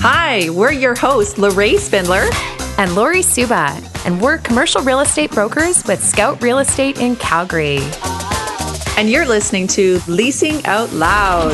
Hi, 0.00 0.48
we're 0.48 0.72
your 0.72 0.94
hosts, 0.94 1.36
Lorraine 1.36 1.78
Spindler 1.78 2.30
and 2.78 2.94
Lori 2.94 3.20
Suba, 3.20 3.78
and 4.06 4.18
we're 4.18 4.38
commercial 4.38 4.80
real 4.80 5.00
estate 5.00 5.30
brokers 5.30 5.84
with 5.84 6.02
Scout 6.02 6.40
Real 6.42 6.58
Estate 6.58 7.00
in 7.00 7.16
Calgary. 7.16 7.80
And 8.96 9.10
you're 9.10 9.26
listening 9.26 9.66
to 9.68 10.00
Leasing 10.08 10.64
Out 10.64 10.90
Loud. 10.94 11.52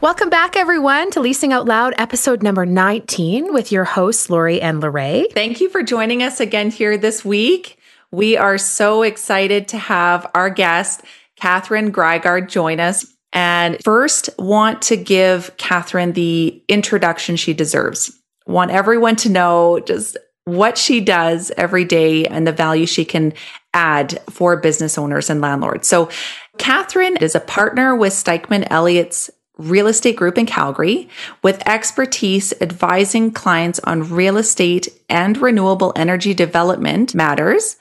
Welcome 0.00 0.30
back, 0.30 0.54
everyone, 0.54 1.10
to 1.10 1.20
Leasing 1.20 1.52
Out 1.52 1.66
Loud, 1.66 1.94
episode 1.98 2.44
number 2.44 2.64
19, 2.64 3.52
with 3.52 3.72
your 3.72 3.84
hosts, 3.84 4.30
Lori 4.30 4.60
and 4.60 4.78
Lorraine. 4.78 5.28
Thank 5.30 5.60
you 5.60 5.68
for 5.68 5.82
joining 5.82 6.22
us 6.22 6.38
again 6.38 6.70
here 6.70 6.96
this 6.96 7.24
week. 7.24 7.76
We 8.12 8.36
are 8.36 8.58
so 8.58 9.02
excited 9.02 9.66
to 9.68 9.78
have 9.78 10.30
our 10.32 10.50
guest, 10.50 11.02
Catherine 11.40 11.92
Greigard, 11.92 12.48
join 12.48 12.80
us. 12.80 13.06
And 13.32 13.82
first, 13.82 14.28
want 14.38 14.82
to 14.82 14.96
give 14.96 15.56
Catherine 15.56 16.12
the 16.12 16.62
introduction 16.68 17.36
she 17.36 17.54
deserves. 17.54 18.10
Want 18.46 18.70
everyone 18.70 19.16
to 19.16 19.28
know 19.28 19.80
just 19.80 20.16
what 20.44 20.76
she 20.76 21.00
does 21.00 21.52
every 21.56 21.84
day 21.84 22.24
and 22.26 22.46
the 22.46 22.52
value 22.52 22.86
she 22.86 23.04
can 23.04 23.32
add 23.72 24.18
for 24.30 24.56
business 24.56 24.98
owners 24.98 25.30
and 25.30 25.40
landlords. 25.40 25.86
So, 25.86 26.10
Catherine 26.58 27.16
is 27.18 27.34
a 27.34 27.40
partner 27.40 27.94
with 27.94 28.12
Stikeman 28.12 28.66
Elliott's 28.68 29.30
real 29.56 29.86
estate 29.86 30.16
group 30.16 30.36
in 30.36 30.46
Calgary 30.46 31.08
with 31.42 31.66
expertise 31.66 32.52
advising 32.60 33.30
clients 33.30 33.78
on 33.84 34.10
real 34.10 34.36
estate 34.36 34.88
and 35.08 35.38
renewable 35.38 35.92
energy 35.94 36.34
development 36.34 37.14
matters, 37.14 37.76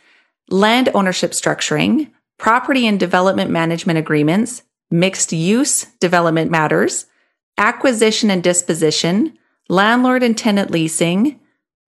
land 0.50 0.90
ownership 0.94 1.32
structuring, 1.32 2.12
property 2.40 2.88
and 2.88 3.00
development 3.00 3.52
management 3.52 4.00
agreements, 4.00 4.64
mixed 4.90 5.32
use 5.32 5.86
development 6.00 6.50
matters, 6.50 7.06
acquisition 7.58 8.32
and 8.32 8.42
disposition, 8.42 9.38
landlord 9.68 10.24
and 10.24 10.36
tenant 10.36 10.72
leasing, 10.72 11.40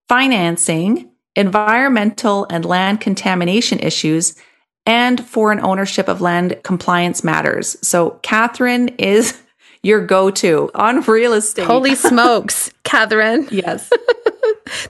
financing, 0.08 1.10
environmental 1.34 2.46
and 2.50 2.64
land 2.64 3.00
contamination 3.00 3.80
issues, 3.80 4.36
and 4.84 5.26
foreign 5.26 5.60
ownership 5.60 6.08
of 6.08 6.20
land 6.20 6.60
compliance 6.62 7.24
matters. 7.24 7.76
So 7.82 8.20
Catherine 8.22 8.88
is 8.98 9.40
your 9.82 10.04
go-to 10.04 10.70
on 10.74 11.00
real 11.02 11.32
estate. 11.32 11.66
Holy 11.66 11.94
smokes, 11.96 12.70
Catherine. 12.84 13.48
Yes. 13.50 13.90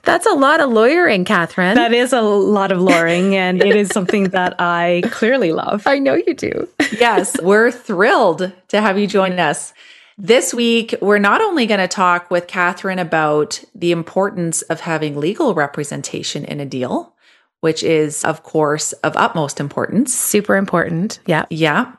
That's 0.03 0.25
a 0.25 0.33
lot 0.33 0.59
of 0.59 0.71
lawyering, 0.71 1.25
Catherine. 1.25 1.75
That 1.75 1.93
is 1.93 2.13
a 2.13 2.21
lot 2.21 2.71
of 2.71 2.81
lawyering, 2.81 3.35
and 3.35 3.61
it 3.61 3.75
is 3.75 3.89
something 3.89 4.29
that 4.29 4.59
I 4.59 5.03
clearly 5.11 5.51
love. 5.51 5.83
I 5.85 5.99
know 5.99 6.15
you 6.15 6.33
do. 6.33 6.67
yes, 6.91 7.39
we're 7.41 7.71
thrilled 7.71 8.51
to 8.69 8.81
have 8.81 8.97
you 8.97 9.07
join 9.07 9.39
us. 9.39 9.73
This 10.17 10.53
week, 10.53 10.93
we're 11.01 11.17
not 11.17 11.41
only 11.41 11.65
going 11.65 11.79
to 11.79 11.87
talk 11.87 12.29
with 12.29 12.47
Catherine 12.47 12.99
about 12.99 13.63
the 13.73 13.91
importance 13.91 14.61
of 14.63 14.81
having 14.81 15.19
legal 15.19 15.55
representation 15.55 16.45
in 16.45 16.59
a 16.59 16.65
deal, 16.65 17.15
which 17.61 17.83
is, 17.83 18.23
of 18.23 18.43
course, 18.43 18.93
of 18.93 19.15
utmost 19.15 19.59
importance. 19.59 20.13
Super 20.13 20.55
important. 20.55 21.19
Yeah. 21.25 21.45
Yeah. 21.49 21.93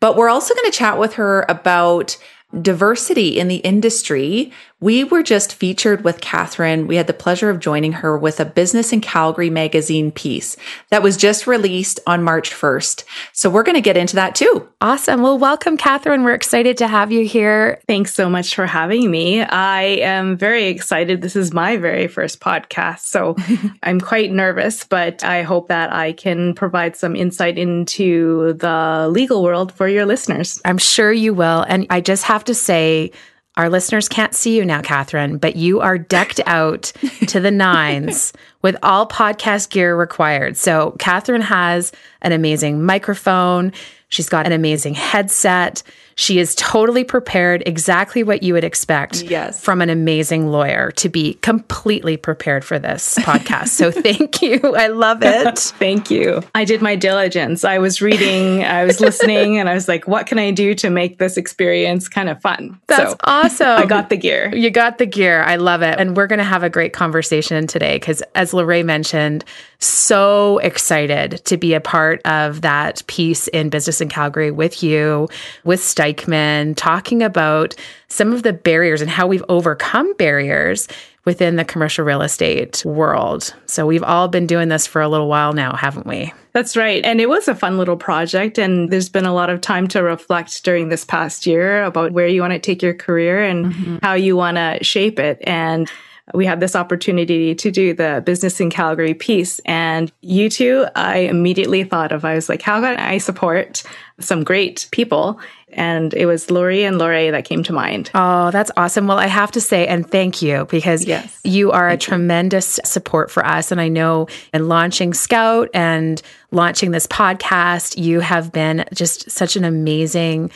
But 0.00 0.16
we're 0.16 0.28
also 0.28 0.54
going 0.54 0.70
to 0.72 0.76
chat 0.76 0.98
with 0.98 1.14
her 1.14 1.46
about 1.48 2.16
diversity 2.60 3.38
in 3.38 3.48
the 3.48 3.56
industry. 3.56 4.52
We 4.82 5.04
were 5.04 5.22
just 5.22 5.54
featured 5.54 6.02
with 6.02 6.20
Catherine. 6.20 6.88
We 6.88 6.96
had 6.96 7.06
the 7.06 7.12
pleasure 7.12 7.48
of 7.48 7.60
joining 7.60 7.92
her 7.92 8.18
with 8.18 8.40
a 8.40 8.44
Business 8.44 8.92
in 8.92 9.00
Calgary 9.00 9.48
magazine 9.48 10.10
piece 10.10 10.56
that 10.90 11.04
was 11.04 11.16
just 11.16 11.46
released 11.46 12.00
on 12.04 12.24
March 12.24 12.50
1st. 12.50 13.04
So 13.32 13.48
we're 13.48 13.62
going 13.62 13.76
to 13.76 13.80
get 13.80 13.96
into 13.96 14.16
that 14.16 14.34
too. 14.34 14.68
Awesome. 14.80 15.22
Well, 15.22 15.38
welcome, 15.38 15.76
Catherine. 15.76 16.24
We're 16.24 16.34
excited 16.34 16.78
to 16.78 16.88
have 16.88 17.12
you 17.12 17.24
here. 17.24 17.80
Thanks 17.86 18.12
so 18.12 18.28
much 18.28 18.56
for 18.56 18.66
having 18.66 19.08
me. 19.08 19.42
I 19.42 19.82
am 19.82 20.36
very 20.36 20.64
excited. 20.64 21.22
This 21.22 21.36
is 21.36 21.52
my 21.52 21.76
very 21.76 22.08
first 22.08 22.40
podcast. 22.40 23.02
So 23.02 23.36
I'm 23.84 24.00
quite 24.00 24.32
nervous, 24.32 24.82
but 24.82 25.22
I 25.22 25.42
hope 25.42 25.68
that 25.68 25.92
I 25.92 26.12
can 26.12 26.54
provide 26.54 26.96
some 26.96 27.14
insight 27.14 27.56
into 27.56 28.54
the 28.54 29.06
legal 29.12 29.44
world 29.44 29.70
for 29.70 29.86
your 29.86 30.06
listeners. 30.06 30.60
I'm 30.64 30.78
sure 30.78 31.12
you 31.12 31.34
will. 31.34 31.64
And 31.68 31.86
I 31.88 32.00
just 32.00 32.24
have 32.24 32.42
to 32.46 32.54
say, 32.54 33.12
our 33.56 33.68
listeners 33.68 34.08
can't 34.08 34.34
see 34.34 34.56
you 34.56 34.64
now, 34.64 34.80
Catherine, 34.80 35.36
but 35.38 35.56
you 35.56 35.80
are 35.80 35.98
decked 35.98 36.40
out 36.46 36.92
to 37.28 37.40
the 37.40 37.50
nines 37.50 38.32
with 38.62 38.76
all 38.82 39.06
podcast 39.06 39.70
gear 39.70 39.96
required. 39.96 40.56
So, 40.56 40.96
Catherine 40.98 41.42
has 41.42 41.92
an 42.22 42.32
amazing 42.32 42.84
microphone. 42.84 43.72
She's 44.08 44.28
got 44.28 44.46
an 44.46 44.52
amazing 44.52 44.94
headset. 44.94 45.82
She 46.16 46.38
is 46.38 46.54
totally 46.54 47.04
prepared, 47.04 47.62
exactly 47.66 48.22
what 48.22 48.42
you 48.42 48.54
would 48.54 48.64
expect 48.64 49.22
yes. 49.22 49.60
from 49.60 49.80
an 49.80 49.90
amazing 49.90 50.48
lawyer 50.48 50.90
to 50.92 51.08
be 51.08 51.34
completely 51.34 52.16
prepared 52.16 52.64
for 52.64 52.78
this 52.78 53.18
podcast. 53.18 53.68
So 53.68 53.90
thank 53.90 54.42
you. 54.42 54.60
I 54.76 54.88
love 54.88 55.18
it. 55.22 55.58
thank 55.58 56.10
you. 56.10 56.42
I 56.54 56.64
did 56.64 56.82
my 56.82 56.96
diligence. 56.96 57.64
I 57.64 57.78
was 57.78 58.02
reading, 58.02 58.64
I 58.64 58.84
was 58.84 59.00
listening, 59.00 59.58
and 59.58 59.68
I 59.68 59.74
was 59.74 59.88
like, 59.88 60.06
what 60.06 60.26
can 60.26 60.38
I 60.38 60.50
do 60.50 60.74
to 60.74 60.90
make 60.90 61.18
this 61.18 61.36
experience 61.36 62.08
kind 62.08 62.28
of 62.28 62.40
fun? 62.40 62.80
That's 62.86 63.12
so 63.12 63.16
awesome. 63.24 63.78
I 63.78 63.86
got 63.86 64.08
the 64.08 64.16
gear. 64.16 64.54
You 64.54 64.70
got 64.70 64.98
the 64.98 65.06
gear. 65.06 65.42
I 65.42 65.56
love 65.56 65.82
it. 65.82 65.98
And 65.98 66.16
we're 66.16 66.26
going 66.26 66.38
to 66.38 66.44
have 66.44 66.62
a 66.62 66.70
great 66.70 66.92
conversation 66.92 67.66
today 67.66 67.96
because, 67.96 68.22
as 68.34 68.54
Lorraine 68.54 68.86
mentioned, 68.86 69.44
so 69.84 70.58
excited 70.58 71.44
to 71.44 71.56
be 71.56 71.74
a 71.74 71.80
part 71.80 72.20
of 72.24 72.60
that 72.62 73.02
piece 73.06 73.48
in 73.48 73.68
Business 73.68 74.00
in 74.00 74.08
Calgary 74.08 74.50
with 74.50 74.82
you, 74.82 75.28
with 75.64 75.80
Stikeman, 75.80 76.74
talking 76.76 77.22
about 77.22 77.74
some 78.08 78.32
of 78.32 78.42
the 78.42 78.52
barriers 78.52 79.00
and 79.00 79.10
how 79.10 79.26
we've 79.26 79.44
overcome 79.48 80.12
barriers 80.14 80.88
within 81.24 81.56
the 81.56 81.64
commercial 81.64 82.04
real 82.04 82.22
estate 82.22 82.84
world. 82.84 83.54
So 83.66 83.86
we've 83.86 84.02
all 84.02 84.28
been 84.28 84.46
doing 84.46 84.68
this 84.68 84.86
for 84.86 85.00
a 85.00 85.08
little 85.08 85.28
while 85.28 85.52
now, 85.52 85.74
haven't 85.74 86.06
we? 86.06 86.32
That's 86.52 86.76
right. 86.76 87.04
And 87.04 87.20
it 87.20 87.28
was 87.28 87.48
a 87.48 87.54
fun 87.54 87.78
little 87.78 87.96
project. 87.96 88.58
And 88.58 88.90
there's 88.90 89.08
been 89.08 89.24
a 89.24 89.32
lot 89.32 89.48
of 89.48 89.60
time 89.60 89.88
to 89.88 90.02
reflect 90.02 90.64
during 90.64 90.88
this 90.88 91.04
past 91.04 91.46
year 91.46 91.84
about 91.84 92.12
where 92.12 92.26
you 92.26 92.40
want 92.40 92.52
to 92.52 92.58
take 92.58 92.82
your 92.82 92.94
career 92.94 93.42
and 93.42 93.66
mm-hmm. 93.66 93.96
how 94.02 94.14
you 94.14 94.36
want 94.36 94.56
to 94.56 94.78
shape 94.82 95.18
it. 95.18 95.38
And 95.44 95.90
we 96.34 96.46
had 96.46 96.60
this 96.60 96.74
opportunity 96.74 97.54
to 97.54 97.70
do 97.70 97.94
the 97.94 98.22
business 98.24 98.60
in 98.60 98.70
Calgary 98.70 99.14
piece. 99.14 99.58
And 99.60 100.12
you 100.20 100.48
two, 100.48 100.86
I 100.94 101.18
immediately 101.18 101.84
thought 101.84 102.12
of, 102.12 102.24
I 102.24 102.34
was 102.34 102.48
like, 102.48 102.62
how 102.62 102.80
can 102.80 102.96
I 102.96 103.18
support 103.18 103.82
some 104.20 104.44
great 104.44 104.88
people? 104.92 105.40
And 105.74 106.12
it 106.12 106.26
was 106.26 106.50
Lori 106.50 106.84
and 106.84 106.98
Lori 106.98 107.30
that 107.30 107.44
came 107.44 107.62
to 107.62 107.72
mind. 107.72 108.10
Oh, 108.14 108.50
that's 108.50 108.70
awesome. 108.76 109.06
Well, 109.06 109.18
I 109.18 109.26
have 109.26 109.50
to 109.52 109.60
say, 109.60 109.86
and 109.86 110.08
thank 110.08 110.42
you 110.42 110.66
because 110.66 111.04
yes. 111.06 111.40
you 111.44 111.72
are 111.72 111.88
thank 111.88 112.02
a 112.02 112.04
tremendous 112.04 112.78
you. 112.78 112.86
support 112.86 113.30
for 113.30 113.44
us. 113.44 113.72
And 113.72 113.80
I 113.80 113.88
know 113.88 114.28
in 114.52 114.68
launching 114.68 115.14
Scout 115.14 115.70
and 115.72 116.20
launching 116.50 116.90
this 116.90 117.06
podcast, 117.06 117.96
you 117.96 118.20
have 118.20 118.52
been 118.52 118.84
just 118.92 119.30
such 119.30 119.56
an 119.56 119.64
amazing 119.64 120.50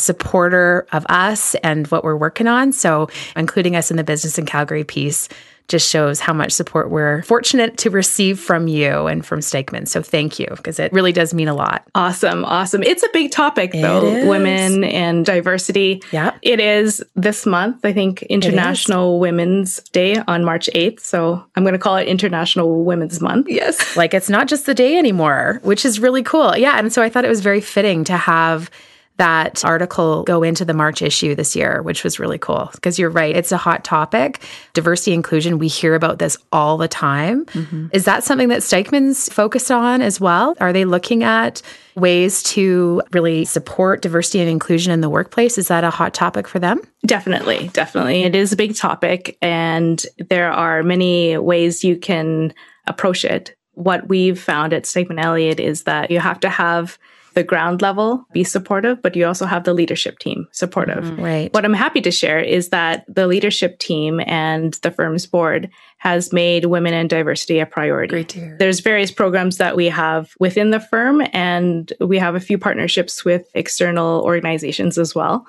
supporter 0.00 0.86
of 0.92 1.06
us 1.08 1.54
and 1.56 1.86
what 1.88 2.04
we're 2.04 2.16
working 2.16 2.46
on. 2.46 2.72
So, 2.72 3.08
including 3.36 3.76
us 3.76 3.90
in 3.90 3.96
the 3.96 4.04
Business 4.04 4.38
in 4.38 4.46
Calgary 4.46 4.84
piece 4.84 5.28
just 5.70 5.88
shows 5.88 6.20
how 6.20 6.32
much 6.32 6.50
support 6.50 6.90
we're 6.90 7.22
fortunate 7.22 7.78
to 7.78 7.90
receive 7.90 8.38
from 8.38 8.66
you 8.66 9.06
and 9.06 9.24
from 9.24 9.38
Stikeman. 9.38 9.86
So 9.86 10.02
thank 10.02 10.38
you 10.38 10.48
because 10.48 10.78
it 10.78 10.92
really 10.92 11.12
does 11.12 11.32
mean 11.32 11.48
a 11.48 11.54
lot. 11.54 11.86
Awesome. 11.94 12.44
Awesome. 12.44 12.82
It's 12.82 13.04
a 13.04 13.08
big 13.12 13.30
topic 13.30 13.72
though, 13.72 14.28
women 14.28 14.84
and 14.84 15.24
diversity. 15.24 16.02
Yeah. 16.10 16.36
It 16.42 16.60
is 16.60 17.02
this 17.14 17.46
month, 17.46 17.84
I 17.84 17.92
think, 17.92 18.22
International 18.22 19.20
Women's 19.20 19.80
Day 19.90 20.16
on 20.16 20.44
March 20.44 20.68
8th. 20.74 21.00
So 21.00 21.44
I'm 21.54 21.62
going 21.62 21.72
to 21.72 21.78
call 21.78 21.96
it 21.96 22.08
International 22.08 22.84
Women's 22.84 23.20
Month. 23.20 23.48
Yes. 23.48 23.96
like 23.96 24.12
it's 24.12 24.28
not 24.28 24.48
just 24.48 24.66
the 24.66 24.74
day 24.74 24.98
anymore, 24.98 25.60
which 25.62 25.84
is 25.84 26.00
really 26.00 26.24
cool. 26.24 26.56
Yeah. 26.56 26.78
And 26.78 26.92
so 26.92 27.00
I 27.00 27.08
thought 27.08 27.24
it 27.24 27.28
was 27.28 27.40
very 27.40 27.60
fitting 27.60 28.02
to 28.04 28.16
have 28.16 28.70
that 29.20 29.62
article 29.66 30.22
go 30.22 30.42
into 30.42 30.64
the 30.64 30.72
March 30.72 31.02
issue 31.02 31.34
this 31.34 31.54
year, 31.54 31.82
which 31.82 32.04
was 32.04 32.18
really 32.18 32.38
cool. 32.38 32.70
Because 32.72 32.98
you're 32.98 33.10
right, 33.10 33.36
it's 33.36 33.52
a 33.52 33.58
hot 33.58 33.84
topic. 33.84 34.42
Diversity 34.72 35.12
inclusion, 35.12 35.58
we 35.58 35.68
hear 35.68 35.94
about 35.94 36.18
this 36.18 36.38
all 36.52 36.78
the 36.78 36.88
time. 36.88 37.44
Mm-hmm. 37.44 37.88
Is 37.92 38.06
that 38.06 38.24
something 38.24 38.48
that 38.48 38.60
Stikeman's 38.60 39.30
focused 39.30 39.70
on 39.70 40.00
as 40.00 40.22
well? 40.22 40.54
Are 40.58 40.72
they 40.72 40.86
looking 40.86 41.22
at 41.22 41.60
ways 41.96 42.42
to 42.44 43.02
really 43.12 43.44
support 43.44 44.00
diversity 44.00 44.40
and 44.40 44.48
inclusion 44.48 44.90
in 44.90 45.02
the 45.02 45.10
workplace? 45.10 45.58
Is 45.58 45.68
that 45.68 45.84
a 45.84 45.90
hot 45.90 46.14
topic 46.14 46.48
for 46.48 46.58
them? 46.58 46.80
Definitely, 47.04 47.68
definitely. 47.74 48.22
It 48.22 48.34
is 48.34 48.54
a 48.54 48.56
big 48.56 48.74
topic, 48.74 49.36
and 49.42 50.02
there 50.30 50.50
are 50.50 50.82
many 50.82 51.36
ways 51.36 51.84
you 51.84 51.98
can 51.98 52.54
approach 52.86 53.26
it. 53.26 53.54
What 53.74 54.08
we've 54.08 54.40
found 54.40 54.72
at 54.72 54.84
Stikeman 54.84 55.22
Elliott 55.22 55.60
is 55.60 55.82
that 55.82 56.10
you 56.10 56.20
have 56.20 56.40
to 56.40 56.48
have 56.48 56.98
the 57.34 57.44
ground 57.44 57.82
level 57.82 58.24
be 58.32 58.44
supportive, 58.44 59.00
but 59.02 59.16
you 59.16 59.26
also 59.26 59.46
have 59.46 59.64
the 59.64 59.74
leadership 59.74 60.18
team 60.18 60.48
supportive. 60.52 61.04
Mm-hmm. 61.04 61.22
Right. 61.22 61.54
What 61.54 61.64
I'm 61.64 61.74
happy 61.74 62.00
to 62.00 62.10
share 62.10 62.40
is 62.40 62.70
that 62.70 63.04
the 63.08 63.26
leadership 63.26 63.78
team 63.78 64.20
and 64.26 64.74
the 64.82 64.90
firm's 64.90 65.26
board 65.26 65.70
has 65.98 66.32
made 66.32 66.64
women 66.64 66.94
and 66.94 67.10
diversity 67.10 67.58
a 67.58 67.66
priority. 67.66 68.10
Great 68.10 68.28
to 68.30 68.40
hear. 68.40 68.56
There's 68.58 68.80
various 68.80 69.10
programs 69.10 69.58
that 69.58 69.76
we 69.76 69.86
have 69.86 70.32
within 70.40 70.70
the 70.70 70.80
firm, 70.80 71.22
and 71.32 71.92
we 72.00 72.18
have 72.18 72.34
a 72.34 72.40
few 72.40 72.58
partnerships 72.58 73.24
with 73.24 73.48
external 73.54 74.22
organizations 74.22 74.96
as 74.96 75.14
well. 75.14 75.46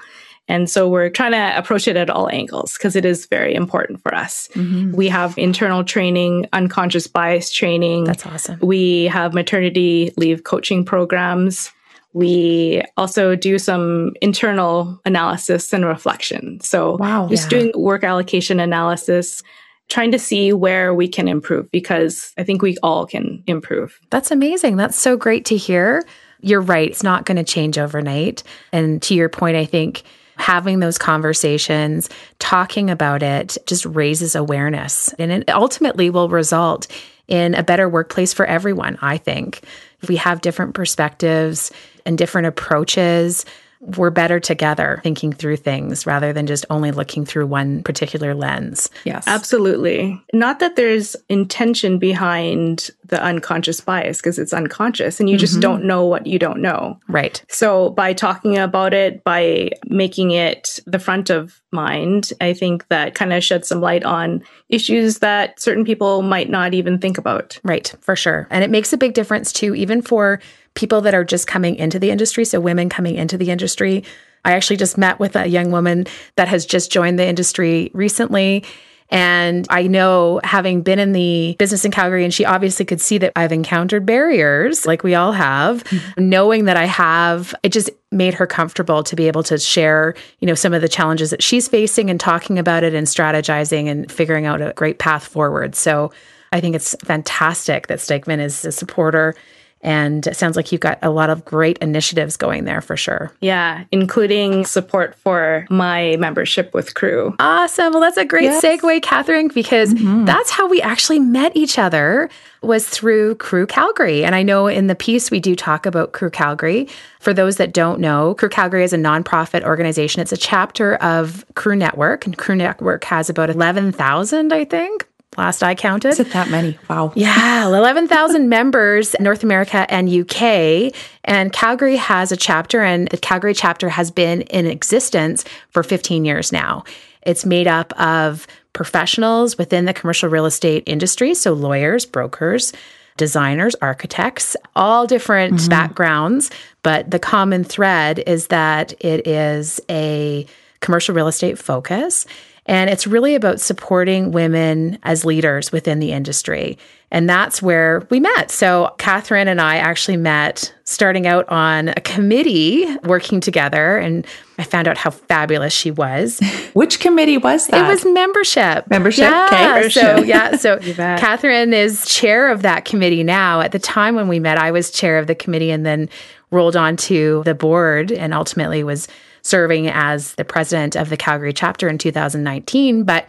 And 0.51 0.69
so 0.69 0.89
we're 0.89 1.09
trying 1.09 1.31
to 1.31 1.57
approach 1.57 1.88
it 1.88 1.95
at 1.95 2.09
all 2.09 2.30
angles 2.30 2.74
because 2.74 2.98
it 2.98 3.06
is 3.06 3.25
very 3.25 3.56
important 3.56 4.01
for 4.01 4.13
us. 4.13 4.50
Mm-hmm. 4.53 4.92
We 4.92 5.07
have 5.07 5.38
internal 5.38 5.86
training, 5.86 6.45
unconscious 6.51 7.07
bias 7.07 7.53
training. 7.53 8.03
That's 8.03 8.25
awesome. 8.25 8.59
We 8.62 9.06
have 9.06 9.33
maternity 9.33 10.12
leave 10.18 10.44
coaching 10.44 10.83
programs. 10.83 11.71
We 12.12 12.83
also 12.98 13.33
do 13.33 13.57
some 13.59 14.12
internal 14.21 15.00
analysis 15.06 15.71
and 15.71 15.86
reflection. 15.86 16.59
So 16.59 16.97
wow, 16.97 17.30
just 17.30 17.50
yeah. 17.50 17.57
doing 17.57 17.71
work 17.77 18.04
allocation 18.04 18.59
analysis, 18.59 19.42
trying 19.88 20.12
to 20.12 20.19
see 20.19 20.51
where 20.51 20.94
we 20.94 21.07
can 21.07 21.30
improve 21.30 21.71
because 21.71 22.33
I 22.38 22.44
think 22.44 22.62
we 22.62 22.75
all 22.83 23.06
can 23.06 23.42
improve. 23.47 23.97
That's 24.09 24.31
amazing. 24.31 24.75
That's 24.75 25.00
so 25.00 25.15
great 25.15 25.45
to 25.45 25.56
hear. 25.56 26.04
You're 26.42 26.59
right. 26.59 26.89
It's 26.89 27.04
not 27.04 27.24
going 27.25 27.38
to 27.38 27.45
change 27.45 27.77
overnight. 27.77 28.44
And 28.74 29.01
to 29.04 29.13
your 29.15 29.30
point, 29.30 29.56
I 29.56 29.63
think 29.63 30.04
having 30.41 30.79
those 30.79 30.97
conversations, 30.97 32.09
talking 32.39 32.89
about 32.89 33.23
it 33.23 33.57
just 33.65 33.85
raises 33.85 34.35
awareness. 34.35 35.13
And 35.19 35.31
it 35.31 35.49
ultimately 35.49 36.09
will 36.09 36.29
result 36.29 36.88
in 37.27 37.53
a 37.53 37.63
better 37.63 37.88
workplace 37.88 38.33
for 38.33 38.45
everyone, 38.45 38.97
I 39.01 39.17
think. 39.17 39.61
If 40.01 40.09
we 40.09 40.17
have 40.17 40.41
different 40.41 40.73
perspectives 40.73 41.71
and 42.05 42.17
different 42.17 42.47
approaches, 42.47 43.45
we're 43.81 44.12
better 44.12 44.39
together 44.39 45.00
thinking 45.04 45.33
through 45.33 45.57
things 45.57 46.06
rather 46.06 46.31
than 46.31 46.45
just 46.45 46.66
only 46.69 46.92
looking 46.92 47.25
through 47.25 47.48
one 47.48 47.81
particular 47.81 48.36
lens. 48.36 48.89
Yes. 49.06 49.28
Absolutely. 49.28 50.22
Not 50.33 50.60
that 50.60 50.75
there's 50.75 51.16
intention 51.30 51.98
behind 51.98 52.92
the 53.06 53.22
unconscious 53.22 53.81
bias 53.81 54.18
because 54.18 54.38
it's 54.38 54.54
unconscious 54.54 55.19
and 55.19 55.30
you 55.30 55.38
just 55.38 55.54
mm-hmm. 55.54 55.62
don't 55.62 55.86
know 55.86 56.06
what 56.06 56.28
you 56.28 56.38
don't 56.38 56.62
know. 56.62 57.00
Right. 57.07 57.44
So 57.50 57.89
by 57.89 58.13
talking 58.13 58.57
about 58.57 58.94
it, 58.94 59.24
by 59.24 59.72
making 59.86 60.31
it 60.31 60.80
the 60.86 61.00
front 61.00 61.31
of 61.31 61.60
mind, 61.72 62.33
I 62.39 62.54
think 62.54 62.88
that 62.89 63.16
kind 63.16 63.33
of 63.33 63.44
sheds 63.44 63.68
some 63.68 63.81
light 63.81 64.04
on 64.04 64.44
issues 64.69 65.19
that 65.19 65.60
certain 65.60 65.86
people 65.86 66.22
might 66.22 66.50
not 66.50 66.74
even 66.74 67.00
think 67.00 67.18
about. 67.18 67.60
Right, 67.63 67.94
for 68.01 68.16
sure. 68.16 68.48
And 68.51 68.63
it 68.63 68.69
makes 68.69 68.94
a 68.94 68.98
big 68.98 69.13
difference 69.13 69.51
too, 69.51 69.74
even 69.74 70.01
for 70.01 70.39
people 70.73 71.01
that 71.01 71.13
are 71.13 71.23
just 71.23 71.47
coming 71.47 71.75
into 71.75 72.00
the 72.00 72.12
industry. 72.12 72.45
So, 72.45 72.59
women 72.59 72.89
coming 72.89 73.15
into 73.15 73.38
the 73.38 73.51
industry. 73.51 74.03
I 74.44 74.53
actually 74.53 74.77
just 74.77 74.97
met 74.97 75.19
with 75.19 75.35
a 75.35 75.45
young 75.45 75.71
woman 75.71 76.07
that 76.35 76.47
has 76.47 76.65
just 76.65 76.91
joined 76.91 77.19
the 77.19 77.27
industry 77.27 77.91
recently. 77.94 78.63
And 79.12 79.68
I 79.69 79.88
know 79.88 80.39
having 80.44 80.81
been 80.81 80.97
in 80.97 81.12
the 81.12 81.57
business 81.59 81.83
in 81.83 81.91
Calgary, 81.91 82.23
and 82.23 82.33
she 82.33 82.45
obviously 82.45 82.85
could 82.85 83.01
see 83.01 83.18
that 83.18 83.33
I've 83.35 83.51
encountered 83.51 84.06
barriers 84.06 84.85
like 84.85 85.03
we 85.03 85.15
all 85.15 85.33
have, 85.33 85.83
mm-hmm. 85.83 86.29
knowing 86.29 86.65
that 86.65 86.77
I 86.77 86.85
have, 86.85 87.53
it 87.62 87.73
just 87.73 87.89
made 88.09 88.33
her 88.35 88.47
comfortable 88.47 89.03
to 89.03 89.15
be 89.15 89.27
able 89.27 89.44
to 89.44 89.57
share, 89.57 90.15
you 90.39 90.47
know, 90.47 90.56
some 90.56 90.73
of 90.73 90.81
the 90.81 90.88
challenges 90.88 91.29
that 91.31 91.44
she's 91.44 91.68
facing 91.68 92.09
and 92.09 92.21
talking 92.21 92.57
about 92.57 92.85
it 92.85 92.94
and 92.94 93.06
strategizing 93.06 93.88
and 93.88 94.09
figuring 94.09 94.45
out 94.45 94.62
a 94.62 94.73
great 94.77 94.97
path 94.97 95.25
forward. 95.25 95.75
So 95.75 96.13
I 96.53 96.62
think 96.62 96.75
it's 96.75 96.95
fantastic 97.03 97.88
that 97.88 98.00
Stikeman 98.00 98.39
is 98.39 98.63
a 98.63 98.71
supporter 98.71 99.35
and 99.83 100.25
it 100.28 100.36
sounds 100.36 100.56
like 100.56 100.72
you've 100.72 100.81
got 100.81 101.00
a 101.01 101.10
lot 101.10 101.30
of 101.30 101.44
great 101.45 101.78
initiatives 101.80 102.38
going 102.38 102.66
there 102.66 102.81
for 102.81 102.95
sure. 102.95 103.31
Yeah, 103.42 103.86
including 103.92 104.66
support 104.66 105.16
for 105.16 105.66
my 105.69 106.16
membership 106.18 106.74
with 106.74 106.94
Crew. 106.94 107.36
Awesome. 107.39 107.94
Well, 107.94 108.01
that's 108.01 108.18
a 108.18 108.25
great 108.25 108.44
yes. 108.44 108.63
segue, 108.63 109.01
Catherine, 109.01 109.50
because 109.50 109.94
mm-hmm. 109.94 110.25
that's 110.25 110.51
how 110.51 110.68
we 110.68 110.81
actually 110.81 111.19
met 111.19 111.56
each 111.56 111.80
other 111.80 112.30
was 112.62 112.88
through 112.88 113.36
Crew 113.36 113.66
Calgary. 113.66 114.24
And 114.24 114.36
I 114.36 114.44
know 114.44 114.68
in 114.68 114.88
the 114.88 114.95
piece 114.95 115.31
we 115.31 115.39
do 115.39 115.56
talk 115.56 115.86
about 115.86 116.12
Crew 116.12 116.30
Calgary. 116.30 116.88
For 117.19 117.33
those 117.33 117.57
that 117.57 117.74
don't 117.74 118.00
know, 118.00 118.36
Crew 118.36 118.50
Calgary 118.50 118.83
is 118.83 118.94
a 118.94 118.98
nonprofit 118.98 119.63
organization. 119.63 120.22
It's 120.22 120.31
a 120.31 120.38
chapter 120.38 120.95
of 120.95 121.44
Crew 121.56 121.75
Network, 121.75 122.25
and 122.25 122.38
Crew 122.38 122.56
Network 122.56 123.04
has 123.06 123.30
about 123.30 123.50
11,000, 123.50 124.54
I 124.54 124.66
think, 124.66 125.07
last 125.38 125.63
I 125.63 125.75
counted. 125.75 126.10
Is 126.10 126.19
it 126.19 126.31
that 126.31 126.50
many? 126.50 126.78
Wow. 126.89 127.13
Yeah, 127.16 127.68
11,000 127.75 128.50
members, 128.50 129.16
North 129.19 129.44
America 129.44 129.86
and 129.89 130.10
UK. 130.10 130.94
And 131.24 131.54
Calgary 131.54 131.95
has 131.95 132.31
a 132.31 132.38
chapter, 132.38 132.81
and 132.81 133.07
the 133.10 133.18
Calgary 133.18 133.54
chapter 133.54 133.89
has 133.89 134.12
been 134.12 134.42
in 134.44 134.66
existence 134.66 135.45
for 135.69 135.83
15 135.83 136.25
years 136.25 136.51
now. 136.51 136.83
It's 137.24 137.45
made 137.45 137.68
up 137.68 137.94
of 138.00 138.48
professionals 138.74 139.57
within 139.57 139.86
the 139.86 139.94
commercial 139.94 140.30
real 140.30 140.45
estate 140.45 140.83
industry, 140.86 141.33
so 141.33 141.54
lawyers, 141.54 142.06
brokers, 142.06 142.74
designers, 143.18 143.75
architects, 143.81 144.56
all 144.75 145.06
different 145.06 145.56
mm-hmm. 145.56 145.69
backgrounds. 145.69 146.50
But 146.83 147.12
the 147.12 147.19
common 147.19 147.63
thread 147.63 148.24
is 148.25 148.48
that 148.48 148.94
it 149.04 149.28
is 149.28 149.80
a 149.89 150.45
commercial 150.80 151.13
real 151.13 151.28
estate 151.28 151.60
focus. 151.60 152.25
And 152.67 152.89
it's 152.91 153.07
really 153.07 153.33
about 153.33 153.59
supporting 153.59 154.31
women 154.31 154.99
as 155.03 155.25
leaders 155.25 155.71
within 155.71 155.99
the 155.99 156.11
industry. 156.11 156.77
And 157.09 157.27
that's 157.27 157.61
where 157.61 158.07
we 158.09 158.19
met. 158.19 158.51
So, 158.51 158.93
Catherine 158.97 159.47
and 159.47 159.59
I 159.59 159.77
actually 159.77 160.15
met 160.15 160.73
starting 160.85 161.25
out 161.27 161.49
on 161.49 161.89
a 161.89 161.95
committee 161.95 162.85
working 163.03 163.41
together. 163.41 163.97
And 163.97 164.25
I 164.59 164.63
found 164.63 164.87
out 164.87 164.97
how 164.97 165.09
fabulous 165.09 165.73
she 165.73 165.91
was. 165.91 166.39
Which 166.73 166.99
committee 166.99 167.37
was 167.37 167.67
that? 167.67 167.83
It 167.83 167.87
was 167.87 168.05
membership. 168.05 168.87
Membership? 168.89 169.23
Yeah. 169.23 169.79
Okay. 169.79 169.89
So, 169.89 170.17
yeah. 170.23 170.55
So, 170.55 170.77
Catherine 170.95 171.73
is 171.73 172.05
chair 172.05 172.49
of 172.49 172.61
that 172.61 172.85
committee 172.85 173.23
now. 173.23 173.59
At 173.59 173.71
the 173.71 173.79
time 173.79 174.15
when 174.15 174.27
we 174.27 174.39
met, 174.39 174.57
I 174.57 174.71
was 174.71 174.91
chair 174.91 175.17
of 175.17 175.27
the 175.27 175.35
committee 175.35 175.71
and 175.71 175.85
then 175.85 176.09
rolled 176.51 176.75
onto 176.75 177.43
the 177.43 177.55
board 177.55 178.11
and 178.11 178.33
ultimately 178.33 178.83
was 178.83 179.07
serving 179.41 179.88
as 179.88 180.35
the 180.35 180.45
president 180.45 180.95
of 180.95 181.09
the 181.09 181.17
Calgary 181.17 181.53
chapter 181.53 181.88
in 181.88 181.97
2019. 181.97 183.03
But 183.03 183.27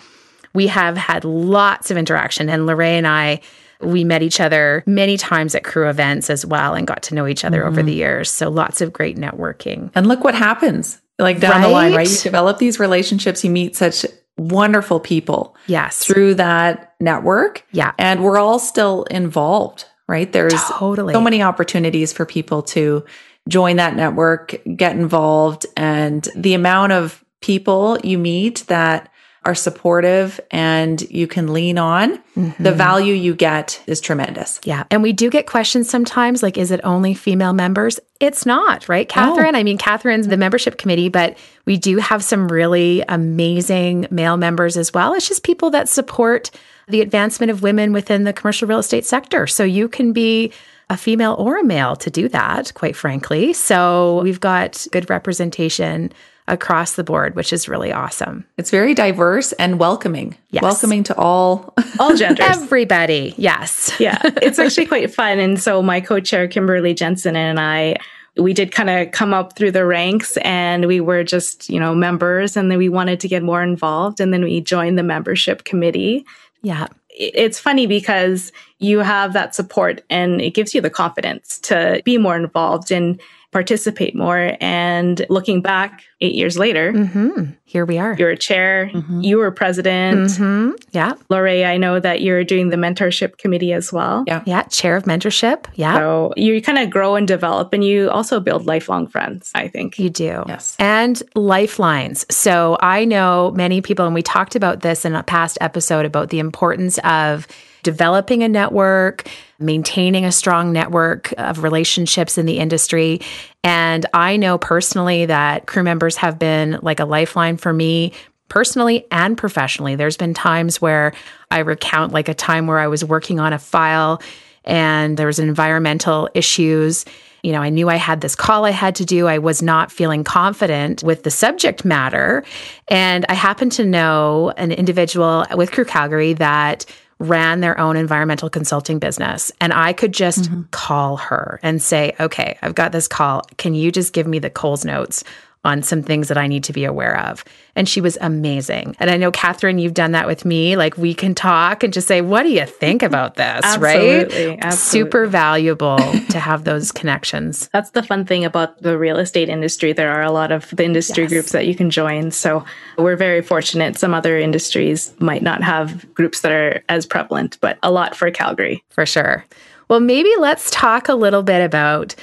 we 0.54 0.66
have 0.66 0.96
had 0.96 1.24
lots 1.24 1.90
of 1.90 1.96
interaction, 1.96 2.48
and 2.48 2.66
Lorraine 2.66 2.98
and 2.98 3.06
I. 3.06 3.40
We 3.80 4.04
met 4.04 4.22
each 4.22 4.38
other 4.38 4.84
many 4.86 5.16
times 5.16 5.56
at 5.56 5.64
crew 5.64 5.88
events 5.88 6.30
as 6.30 6.46
well 6.46 6.74
and 6.74 6.86
got 6.86 7.02
to 7.04 7.16
know 7.16 7.26
each 7.26 7.44
other 7.44 7.58
mm-hmm. 7.60 7.68
over 7.68 7.82
the 7.82 7.92
years. 7.92 8.30
So 8.30 8.48
lots 8.48 8.80
of 8.80 8.92
great 8.92 9.16
networking. 9.16 9.90
And 9.96 10.06
look 10.06 10.22
what 10.22 10.36
happens 10.36 11.00
like 11.18 11.40
down 11.40 11.52
right? 11.52 11.62
the 11.62 11.68
line, 11.68 11.94
right? 11.94 12.08
You 12.08 12.18
develop 12.18 12.58
these 12.58 12.78
relationships, 12.78 13.42
you 13.42 13.50
meet 13.50 13.74
such 13.76 14.06
wonderful 14.36 15.00
people. 15.00 15.56
Yes. 15.66 16.04
Through 16.04 16.34
that 16.34 16.94
network. 17.00 17.64
Yeah. 17.72 17.92
And 17.98 18.22
we're 18.22 18.38
all 18.38 18.58
still 18.58 19.04
involved, 19.04 19.86
right? 20.08 20.30
There's 20.32 20.54
totally. 20.64 21.14
so 21.14 21.20
many 21.20 21.42
opportunities 21.42 22.12
for 22.12 22.24
people 22.24 22.62
to 22.62 23.04
join 23.48 23.76
that 23.76 23.96
network, 23.96 24.54
get 24.76 24.96
involved, 24.96 25.66
and 25.76 26.28
the 26.36 26.54
amount 26.54 26.92
of 26.92 27.24
people 27.40 27.98
you 28.04 28.18
meet 28.18 28.64
that 28.68 29.08
are 29.44 29.54
supportive 29.56 30.38
and 30.52 31.02
you 31.10 31.26
can 31.26 31.52
lean 31.52 31.76
on, 31.76 32.16
mm-hmm. 32.36 32.62
the 32.62 32.70
value 32.70 33.12
you 33.12 33.34
get 33.34 33.82
is 33.88 34.00
tremendous. 34.00 34.60
Yeah. 34.62 34.84
And 34.88 35.02
we 35.02 35.12
do 35.12 35.30
get 35.30 35.48
questions 35.48 35.90
sometimes 35.90 36.44
like, 36.44 36.56
is 36.56 36.70
it 36.70 36.80
only 36.84 37.12
female 37.12 37.52
members? 37.52 37.98
It's 38.20 38.46
not, 38.46 38.88
right, 38.88 39.08
Catherine? 39.08 39.56
I 39.56 39.64
mean, 39.64 39.78
Catherine's 39.78 40.28
the 40.28 40.36
membership 40.36 40.78
committee, 40.78 41.08
but 41.08 41.36
we 41.66 41.76
do 41.76 41.96
have 41.96 42.22
some 42.22 42.46
really 42.46 43.02
amazing 43.08 44.06
male 44.12 44.36
members 44.36 44.76
as 44.76 44.94
well. 44.94 45.12
It's 45.12 45.26
just 45.26 45.42
people 45.42 45.70
that 45.70 45.88
support 45.88 46.52
the 46.86 47.00
advancement 47.00 47.50
of 47.50 47.64
women 47.64 47.92
within 47.92 48.22
the 48.22 48.32
commercial 48.32 48.68
real 48.68 48.78
estate 48.78 49.04
sector. 49.04 49.48
So 49.48 49.64
you 49.64 49.88
can 49.88 50.12
be 50.12 50.52
a 50.92 50.96
female 50.96 51.34
or 51.38 51.56
a 51.58 51.64
male 51.64 51.96
to 51.96 52.10
do 52.10 52.28
that, 52.28 52.74
quite 52.74 52.94
frankly. 52.94 53.54
So 53.54 54.20
we've 54.22 54.40
got 54.40 54.86
good 54.92 55.08
representation 55.08 56.12
across 56.48 56.96
the 56.96 57.04
board, 57.04 57.34
which 57.34 57.50
is 57.50 57.66
really 57.66 57.90
awesome. 57.90 58.44
It's 58.58 58.70
very 58.70 58.92
diverse 58.92 59.52
and 59.52 59.78
welcoming. 59.78 60.36
Yes. 60.50 60.62
Welcoming 60.62 61.02
to 61.04 61.16
all 61.16 61.72
all 61.98 62.14
genders. 62.14 62.46
Everybody. 62.50 63.34
Yes. 63.38 63.98
Yeah. 63.98 64.18
It's 64.22 64.58
actually 64.58 64.84
quite 64.84 65.14
fun. 65.14 65.38
And 65.38 65.58
so 65.58 65.82
my 65.82 66.02
co-chair 66.02 66.46
Kimberly 66.46 66.92
Jensen 66.92 67.36
and 67.36 67.58
I 67.58 67.96
we 68.36 68.52
did 68.52 68.70
kind 68.72 68.90
of 68.90 69.12
come 69.12 69.32
up 69.32 69.56
through 69.56 69.70
the 69.70 69.86
ranks 69.86 70.36
and 70.38 70.86
we 70.86 71.00
were 71.00 71.24
just, 71.24 71.70
you 71.70 71.80
know, 71.80 71.94
members 71.94 72.56
and 72.56 72.70
then 72.70 72.78
we 72.78 72.88
wanted 72.90 73.20
to 73.20 73.28
get 73.28 73.42
more 73.42 73.62
involved 73.62 74.20
and 74.20 74.32
then 74.32 74.42
we 74.44 74.60
joined 74.60 74.98
the 74.98 75.02
membership 75.02 75.64
committee. 75.64 76.26
Yeah 76.62 76.88
it's 77.22 77.58
funny 77.58 77.86
because 77.86 78.52
you 78.78 78.98
have 78.98 79.32
that 79.32 79.54
support 79.54 80.02
and 80.10 80.40
it 80.40 80.54
gives 80.54 80.74
you 80.74 80.80
the 80.80 80.90
confidence 80.90 81.58
to 81.60 82.02
be 82.04 82.18
more 82.18 82.36
involved 82.36 82.90
and 82.90 83.20
participate 83.52 84.16
more. 84.16 84.56
And 84.60 85.24
looking 85.28 85.60
back 85.60 86.02
eight 86.22 86.34
years 86.34 86.58
later, 86.58 86.92
mm-hmm. 86.92 87.52
here 87.64 87.84
we 87.84 87.98
are. 87.98 88.16
You're 88.18 88.30
a 88.30 88.36
chair, 88.36 88.90
mm-hmm. 88.92 89.20
you 89.20 89.36
were 89.38 89.50
president. 89.50 90.30
Mm-hmm. 90.30 90.72
Yeah. 90.92 91.14
Lorraine, 91.28 91.66
I 91.66 91.76
know 91.76 92.00
that 92.00 92.22
you're 92.22 92.44
doing 92.44 92.70
the 92.70 92.76
mentorship 92.76 93.36
committee 93.36 93.72
as 93.72 93.92
well. 93.92 94.24
Yeah. 94.26 94.42
Yeah. 94.46 94.62
Chair 94.64 94.96
of 94.96 95.04
mentorship. 95.04 95.66
Yeah. 95.74 95.96
So 95.96 96.32
you 96.36 96.60
kind 96.62 96.78
of 96.78 96.90
grow 96.90 97.14
and 97.14 97.28
develop, 97.28 97.72
and 97.72 97.84
you 97.84 98.10
also 98.10 98.40
build 98.40 98.66
lifelong 98.66 99.06
friends, 99.06 99.50
I 99.54 99.68
think. 99.68 99.98
You 99.98 100.08
do. 100.08 100.44
Yes. 100.48 100.74
And 100.78 101.22
lifelines. 101.34 102.24
So 102.34 102.78
I 102.80 103.04
know 103.04 103.52
many 103.54 103.82
people, 103.82 104.06
and 104.06 104.14
we 104.14 104.22
talked 104.22 104.56
about 104.56 104.80
this 104.80 105.04
in 105.04 105.14
a 105.14 105.22
past 105.22 105.58
episode 105.60 106.06
about 106.06 106.30
the 106.30 106.38
importance 106.38 106.98
of 107.04 107.46
developing 107.82 108.42
a 108.42 108.48
network, 108.48 109.28
maintaining 109.58 110.24
a 110.24 110.32
strong 110.32 110.72
network 110.72 111.32
of 111.38 111.62
relationships 111.62 112.38
in 112.38 112.46
the 112.46 112.58
industry. 112.58 113.20
And 113.64 114.06
I 114.14 114.36
know 114.36 114.58
personally 114.58 115.26
that 115.26 115.66
crew 115.66 115.82
members 115.82 116.16
have 116.16 116.38
been 116.38 116.78
like 116.82 117.00
a 117.00 117.04
lifeline 117.04 117.56
for 117.56 117.72
me 117.72 118.12
personally 118.48 119.06
and 119.10 119.36
professionally. 119.36 119.96
There's 119.96 120.16
been 120.16 120.34
times 120.34 120.80
where 120.80 121.12
I 121.50 121.60
recount 121.60 122.12
like 122.12 122.28
a 122.28 122.34
time 122.34 122.66
where 122.66 122.78
I 122.78 122.88
was 122.88 123.04
working 123.04 123.40
on 123.40 123.52
a 123.52 123.58
file 123.58 124.20
and 124.64 125.16
there 125.16 125.26
was 125.26 125.38
environmental 125.38 126.28
issues 126.34 127.04
you 127.42 127.50
know, 127.50 127.60
I 127.60 127.70
knew 127.70 127.88
I 127.88 127.96
had 127.96 128.20
this 128.20 128.36
call 128.36 128.64
I 128.64 128.70
had 128.70 128.94
to 128.96 129.04
do. 129.04 129.26
I 129.26 129.38
was 129.38 129.62
not 129.62 129.90
feeling 129.90 130.22
confident 130.22 131.02
with 131.02 131.24
the 131.24 131.30
subject 131.30 131.84
matter. 131.84 132.44
And 132.88 133.26
I 133.28 133.34
happened 133.34 133.72
to 133.72 133.84
know 133.84 134.52
an 134.56 134.70
individual 134.70 135.44
with 135.56 135.72
Crew 135.72 135.84
Calgary 135.84 136.34
that 136.34 136.86
ran 137.22 137.60
their 137.60 137.78
own 137.78 137.96
environmental 137.96 138.50
consulting 138.50 138.98
business. 138.98 139.52
And 139.60 139.72
I 139.72 139.92
could 139.92 140.12
just 140.12 140.42
mm-hmm. 140.42 140.62
call 140.70 141.16
her 141.18 141.60
and 141.62 141.80
say, 141.80 142.14
okay, 142.18 142.58
I've 142.62 142.74
got 142.74 142.92
this 142.92 143.08
call. 143.08 143.42
Can 143.56 143.74
you 143.74 143.92
just 143.92 144.12
give 144.12 144.26
me 144.26 144.38
the 144.38 144.50
Coles 144.50 144.84
notes 144.84 145.24
on 145.64 145.82
some 145.82 146.02
things 146.02 146.28
that 146.28 146.36
I 146.36 146.48
need 146.48 146.64
to 146.64 146.72
be 146.72 146.84
aware 146.84 147.18
of. 147.18 147.44
And 147.76 147.88
she 147.88 148.00
was 148.00 148.18
amazing. 148.20 148.96
And 148.98 149.08
I 149.08 149.16
know, 149.16 149.30
Catherine, 149.30 149.78
you've 149.78 149.94
done 149.94 150.12
that 150.12 150.26
with 150.26 150.44
me. 150.44 150.76
Like 150.76 150.98
we 150.98 151.14
can 151.14 151.34
talk 151.34 151.84
and 151.84 151.92
just 151.92 152.08
say, 152.08 152.20
what 152.20 152.42
do 152.42 152.50
you 152.50 152.66
think 152.66 153.02
about 153.02 153.36
this? 153.36 153.60
absolutely, 153.64 154.48
right? 154.48 154.58
Absolutely. 154.60 154.70
Super 154.70 155.26
valuable 155.26 155.98
to 156.30 156.40
have 156.40 156.64
those 156.64 156.90
connections. 156.90 157.68
That's 157.72 157.90
the 157.90 158.02
fun 158.02 158.24
thing 158.24 158.44
about 158.44 158.82
the 158.82 158.98
real 158.98 159.18
estate 159.18 159.48
industry. 159.48 159.92
There 159.92 160.10
are 160.10 160.22
a 160.22 160.32
lot 160.32 160.50
of 160.50 160.68
the 160.70 160.84
industry 160.84 161.24
yes. 161.24 161.32
groups 161.32 161.52
that 161.52 161.66
you 161.66 161.76
can 161.76 161.90
join. 161.90 162.32
So 162.32 162.64
we're 162.98 163.16
very 163.16 163.40
fortunate. 163.40 163.96
Some 163.96 164.14
other 164.14 164.36
industries 164.36 165.14
might 165.20 165.42
not 165.42 165.62
have 165.62 166.12
groups 166.14 166.40
that 166.40 166.52
are 166.52 166.82
as 166.88 167.06
prevalent, 167.06 167.58
but 167.60 167.78
a 167.82 167.92
lot 167.92 168.16
for 168.16 168.30
Calgary. 168.32 168.82
For 168.90 169.06
sure. 169.06 169.44
Well, 169.88 170.00
maybe 170.00 170.30
let's 170.38 170.70
talk 170.70 171.08
a 171.08 171.14
little 171.14 171.42
bit 171.42 171.62
about 171.64 172.14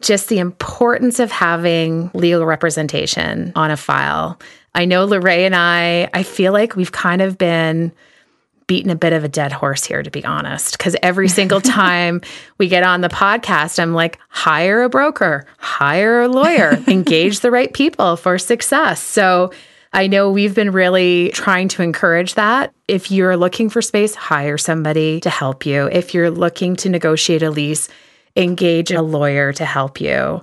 just 0.00 0.28
the 0.28 0.38
importance 0.38 1.18
of 1.18 1.30
having 1.30 2.10
legal 2.14 2.46
representation 2.46 3.52
on 3.54 3.70
a 3.70 3.76
file. 3.76 4.38
I 4.74 4.84
know 4.84 5.04
Lorraine 5.04 5.46
and 5.46 5.56
I, 5.56 6.08
I 6.14 6.22
feel 6.22 6.52
like 6.52 6.76
we've 6.76 6.92
kind 6.92 7.20
of 7.20 7.36
been 7.36 7.92
beating 8.68 8.90
a 8.90 8.96
bit 8.96 9.14
of 9.14 9.24
a 9.24 9.28
dead 9.28 9.50
horse 9.50 9.84
here, 9.84 10.02
to 10.02 10.10
be 10.10 10.24
honest, 10.24 10.78
because 10.78 10.94
every 11.02 11.28
single 11.38 11.60
time 11.60 12.20
we 12.58 12.68
get 12.68 12.84
on 12.84 13.00
the 13.00 13.08
podcast, 13.08 13.80
I'm 13.80 13.94
like, 13.94 14.18
hire 14.28 14.82
a 14.82 14.88
broker, 14.88 15.46
hire 15.56 16.20
a 16.20 16.28
lawyer, 16.28 16.72
engage 16.86 17.40
the 17.40 17.50
right 17.50 17.72
people 17.72 18.16
for 18.16 18.38
success. 18.38 19.02
So 19.02 19.52
I 19.92 20.06
know 20.06 20.30
we've 20.30 20.54
been 20.54 20.70
really 20.70 21.30
trying 21.30 21.68
to 21.68 21.82
encourage 21.82 22.34
that. 22.34 22.74
If 22.86 23.10
you're 23.10 23.36
looking 23.36 23.70
for 23.70 23.80
space, 23.80 24.14
hire 24.14 24.58
somebody 24.58 25.20
to 25.20 25.30
help 25.30 25.64
you. 25.64 25.88
If 25.90 26.12
you're 26.12 26.30
looking 26.30 26.76
to 26.76 26.90
negotiate 26.90 27.42
a 27.42 27.50
lease, 27.50 27.88
engage 28.38 28.90
a 28.90 29.02
lawyer 29.02 29.52
to 29.52 29.64
help 29.64 30.00
you. 30.00 30.42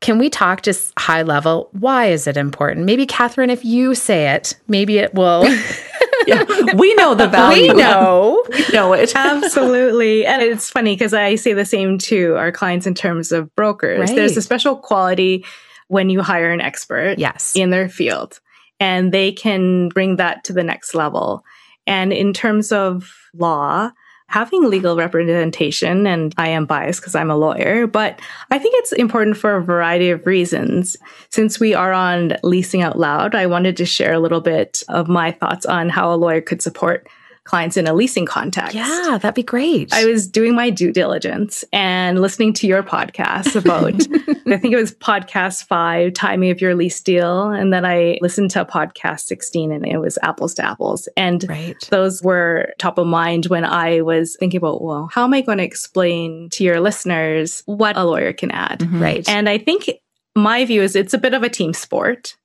Can 0.00 0.18
we 0.18 0.30
talk 0.30 0.62
just 0.62 0.98
high 0.98 1.22
level? 1.22 1.68
Why 1.72 2.06
is 2.06 2.26
it 2.26 2.36
important? 2.36 2.86
Maybe, 2.86 3.06
Catherine, 3.06 3.50
if 3.50 3.64
you 3.64 3.94
say 3.94 4.30
it, 4.30 4.58
maybe 4.66 4.98
it 4.98 5.14
will. 5.14 5.44
yeah, 6.26 6.44
we 6.74 6.94
know 6.94 7.14
the 7.14 7.28
value. 7.32 7.74
We 7.74 7.74
know. 7.74 8.42
we 8.50 8.64
know 8.72 8.92
it. 8.94 9.14
Absolutely. 9.14 10.24
And 10.24 10.42
it's 10.42 10.70
funny 10.70 10.94
because 10.94 11.12
I 11.12 11.34
say 11.34 11.52
the 11.52 11.66
same 11.66 11.98
to 11.98 12.34
our 12.36 12.50
clients 12.50 12.86
in 12.86 12.94
terms 12.94 13.30
of 13.30 13.54
brokers. 13.54 14.08
Right. 14.08 14.16
There's 14.16 14.36
a 14.36 14.42
special 14.42 14.76
quality 14.76 15.44
when 15.88 16.08
you 16.08 16.22
hire 16.22 16.50
an 16.50 16.60
expert 16.60 17.18
yes. 17.18 17.54
in 17.54 17.70
their 17.70 17.88
field, 17.88 18.40
and 18.78 19.12
they 19.12 19.32
can 19.32 19.90
bring 19.90 20.16
that 20.16 20.44
to 20.44 20.52
the 20.52 20.64
next 20.64 20.94
level. 20.94 21.44
And 21.86 22.12
in 22.12 22.32
terms 22.32 22.72
of 22.72 23.12
law, 23.34 23.90
having 24.30 24.62
legal 24.70 24.96
representation, 24.96 26.06
and 26.06 26.32
I 26.38 26.48
am 26.48 26.64
biased 26.64 27.00
because 27.00 27.16
I'm 27.16 27.32
a 27.32 27.36
lawyer, 27.36 27.88
but 27.88 28.20
I 28.52 28.60
think 28.60 28.76
it's 28.78 28.92
important 28.92 29.36
for 29.36 29.56
a 29.56 29.62
variety 29.62 30.10
of 30.10 30.24
reasons. 30.24 30.96
Since 31.30 31.58
we 31.58 31.74
are 31.74 31.92
on 31.92 32.36
Leasing 32.44 32.80
Out 32.80 32.96
Loud, 32.96 33.34
I 33.34 33.46
wanted 33.46 33.76
to 33.78 33.84
share 33.84 34.12
a 34.12 34.20
little 34.20 34.40
bit 34.40 34.84
of 34.88 35.08
my 35.08 35.32
thoughts 35.32 35.66
on 35.66 35.88
how 35.88 36.14
a 36.14 36.16
lawyer 36.16 36.40
could 36.40 36.62
support 36.62 37.08
clients 37.50 37.76
in 37.76 37.88
a 37.88 37.92
leasing 37.92 38.26
context. 38.26 38.76
Yeah, 38.76 39.18
that'd 39.20 39.34
be 39.34 39.42
great. 39.42 39.92
I 39.92 40.04
was 40.04 40.28
doing 40.28 40.54
my 40.54 40.70
due 40.70 40.92
diligence 40.92 41.64
and 41.72 42.20
listening 42.20 42.52
to 42.54 42.68
your 42.68 42.84
podcast 42.84 43.56
about, 43.56 43.94
I 44.46 44.56
think 44.56 44.72
it 44.72 44.76
was 44.76 44.94
podcast 44.94 45.64
five, 45.64 46.12
timing 46.12 46.52
of 46.52 46.60
your 46.60 46.76
lease 46.76 47.00
deal. 47.00 47.50
And 47.50 47.72
then 47.72 47.84
I 47.84 48.18
listened 48.20 48.52
to 48.52 48.64
podcast 48.64 49.22
16 49.22 49.72
and 49.72 49.84
it 49.84 49.98
was 49.98 50.16
apples 50.22 50.54
to 50.54 50.64
apples. 50.64 51.08
And 51.16 51.44
right. 51.48 51.88
those 51.90 52.22
were 52.22 52.72
top 52.78 52.98
of 52.98 53.08
mind 53.08 53.46
when 53.46 53.64
I 53.64 54.00
was 54.02 54.36
thinking 54.38 54.58
about, 54.58 54.80
well, 54.80 55.10
how 55.12 55.24
am 55.24 55.34
I 55.34 55.40
going 55.40 55.58
to 55.58 55.64
explain 55.64 56.50
to 56.50 56.62
your 56.62 56.78
listeners 56.78 57.64
what 57.66 57.96
a 57.96 58.04
lawyer 58.04 58.32
can 58.32 58.52
add? 58.52 58.78
Mm-hmm. 58.78 59.02
Right. 59.02 59.28
And 59.28 59.48
I 59.48 59.58
think 59.58 59.90
my 60.36 60.64
view 60.64 60.82
is 60.82 60.94
it's 60.94 61.14
a 61.14 61.18
bit 61.18 61.34
of 61.34 61.42
a 61.42 61.48
team 61.48 61.72
sport. 61.72 62.36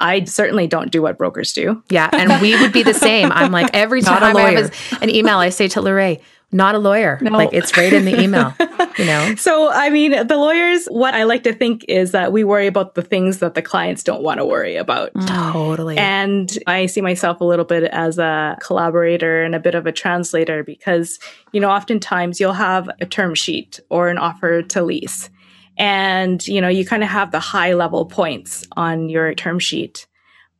I 0.00 0.24
certainly 0.24 0.66
don't 0.66 0.90
do 0.90 1.02
what 1.02 1.18
brokers 1.18 1.52
do. 1.52 1.82
Yeah. 1.90 2.10
And 2.12 2.40
we 2.40 2.60
would 2.60 2.72
be 2.72 2.82
the 2.82 2.94
same. 2.94 3.30
I'm 3.32 3.52
like, 3.52 3.70
every 3.74 4.02
time 4.02 4.36
I 4.36 4.50
have 4.52 5.02
an 5.02 5.10
email, 5.10 5.38
I 5.38 5.50
say 5.50 5.68
to 5.68 5.80
Lorraine, 5.80 6.18
not 6.52 6.74
a 6.74 6.78
lawyer. 6.78 7.18
No. 7.22 7.30
Like 7.30 7.50
it's 7.52 7.76
right 7.76 7.92
in 7.92 8.04
the 8.04 8.20
email, 8.20 8.52
you 8.98 9.04
know? 9.04 9.34
So, 9.40 9.70
I 9.70 9.90
mean, 9.90 10.26
the 10.26 10.36
lawyers, 10.36 10.86
what 10.86 11.14
I 11.14 11.22
like 11.22 11.44
to 11.44 11.52
think 11.52 11.84
is 11.86 12.10
that 12.10 12.32
we 12.32 12.42
worry 12.42 12.66
about 12.66 12.94
the 12.94 13.02
things 13.02 13.38
that 13.38 13.54
the 13.54 13.62
clients 13.62 14.02
don't 14.02 14.22
want 14.22 14.38
to 14.38 14.44
worry 14.44 14.76
about. 14.76 15.14
Mm. 15.14 15.52
Totally. 15.52 15.96
And 15.96 16.58
I 16.66 16.86
see 16.86 17.00
myself 17.00 17.40
a 17.40 17.44
little 17.44 17.64
bit 17.64 17.84
as 17.84 18.18
a 18.18 18.58
collaborator 18.60 19.44
and 19.44 19.54
a 19.54 19.60
bit 19.60 19.74
of 19.74 19.86
a 19.86 19.92
translator 19.92 20.64
because, 20.64 21.18
you 21.52 21.60
know, 21.60 21.70
oftentimes 21.70 22.40
you'll 22.40 22.52
have 22.54 22.90
a 23.00 23.06
term 23.06 23.34
sheet 23.34 23.78
or 23.88 24.08
an 24.08 24.18
offer 24.18 24.62
to 24.62 24.82
lease 24.82 25.30
and 25.80 26.46
you 26.46 26.60
know 26.60 26.68
you 26.68 26.84
kind 26.84 27.02
of 27.02 27.08
have 27.08 27.32
the 27.32 27.40
high 27.40 27.72
level 27.72 28.04
points 28.04 28.64
on 28.76 29.08
your 29.08 29.34
term 29.34 29.58
sheet 29.58 30.06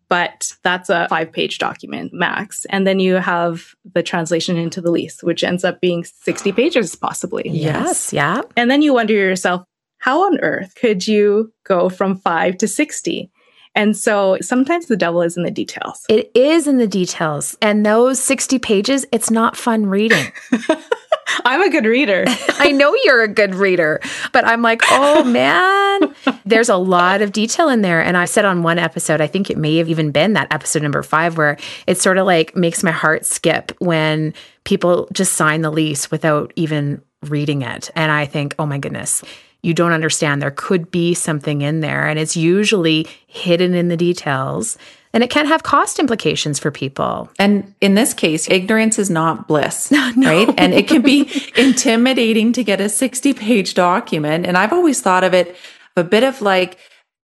but 0.09 0.53
that's 0.65 0.89
a 0.89 1.07
five 1.09 1.31
page 1.31 1.59
document 1.59 2.13
max 2.13 2.67
and 2.71 2.87
then 2.87 2.99
you 2.99 3.17
have 3.17 3.77
the 3.95 4.03
translation 4.03 4.57
into 4.57 4.81
the 4.81 4.91
lease 4.91 5.23
which 5.23 5.45
ends 5.45 5.63
up 5.63 5.81
being 5.81 6.03
60 6.03 6.51
pages 6.53 6.97
possibly 6.97 7.43
yes 7.47 8.13
yeah 8.13 8.41
and 8.57 8.71
then 8.71 8.83
you 8.83 8.95
wonder 8.95 9.13
yourself 9.13 9.63
how 9.99 10.25
on 10.25 10.41
earth 10.41 10.75
could 10.75 11.07
you 11.07 11.53
go 11.65 11.89
from 11.91 12.17
5 12.17 12.57
to 12.57 12.67
60 12.67 13.31
and 13.77 13.97
so 13.97 14.37
sometimes 14.41 14.87
the 14.87 14.97
devil 14.97 15.23
is 15.23 15.37
in 15.37 15.45
the 15.45 15.51
details. 15.51 16.05
It 16.09 16.33
is 16.35 16.67
in 16.67 16.79
the 16.79 16.89
details. 16.89 17.57
And 17.63 17.87
those 17.87 18.21
60 18.21 18.59
pages, 18.59 19.07
it's 19.13 19.31
not 19.31 19.57
fun 19.57 19.87
reading. 19.87 20.33
I'm 21.45 21.63
a 21.63 21.71
good 21.71 21.85
reader. 21.85 22.25
I 22.59 22.73
know 22.73 22.95
you're 23.05 23.23
a 23.23 23.29
good 23.29 23.55
reader, 23.55 24.01
but 24.33 24.45
I'm 24.45 24.63
like, 24.63 24.83
oh 24.91 25.25
man, 25.25 26.15
there's 26.45 26.69
a 26.69 26.77
lot 26.77 27.23
of 27.23 27.33
detail 27.33 27.69
in 27.69 27.83
there. 27.83 28.03
And 28.03 28.17
I 28.17 28.25
said 28.25 28.45
on 28.45 28.63
one 28.63 28.79
episode, 28.79 29.21
I 29.21 29.27
think 29.27 29.51
it 29.51 29.59
may 29.59 29.77
have 29.77 29.89
even 29.89 30.11
been 30.11 30.35
that 30.35 30.53
episode 30.53 30.83
number 30.83 31.03
five, 31.03 31.37
where 31.37 31.57
it 31.87 31.99
sort 31.99 32.19
of 32.19 32.27
like 32.27 32.57
makes 32.57 32.83
my 32.83 32.91
heart 32.91 33.25
skip 33.25 33.73
when 33.79 34.35
people 34.65 35.09
just 35.13 35.35
sign 35.35 35.63
the 35.63 35.71
lease 35.71 36.11
without 36.11 36.53
even 36.57 37.03
reading 37.23 37.63
it. 37.63 37.91
And 37.95 38.11
I 38.11 38.27
think, 38.27 38.55
oh 38.59 38.67
my 38.67 38.79
goodness, 38.79 39.23
you 39.63 39.75
don't 39.75 39.93
understand. 39.93 40.41
There 40.41 40.51
could 40.51 40.91
be 40.91 41.15
something 41.15 41.63
in 41.63 41.81
there, 41.81 42.07
and 42.07 42.19
it's 42.19 42.37
usually 42.37 43.07
hidden 43.27 43.75
in 43.75 43.89
the 43.89 43.97
details. 43.97 44.79
And 45.13 45.25
it 45.25 45.31
can 45.31 45.47
have 45.47 45.65
cost 45.65 45.99
implications 45.99 46.61
for 46.61 46.71
people. 46.71 47.29
And 47.39 47.75
in 47.81 47.95
this 47.95 48.15
case, 48.15 48.49
ignorance 48.49 48.99
is 48.99 49.11
not 49.11 49.49
bliss, 49.49 49.91
no. 50.17 50.29
right? 50.29 50.55
And 50.57 50.73
it 50.73 50.87
can 50.87 51.03
be 51.03 51.29
intimidating 51.57 52.53
to 52.53 52.63
get 52.63 52.81
a 52.81 52.89
60 52.89 53.35
page 53.35 53.75
document. 53.75 54.47
And 54.47 54.57
I've 54.57 54.73
always 54.73 55.01
thought 55.01 55.25
of 55.25 55.35
it 55.35 55.57
a 55.97 56.05
bit 56.05 56.23
of 56.23 56.41
like 56.43 56.79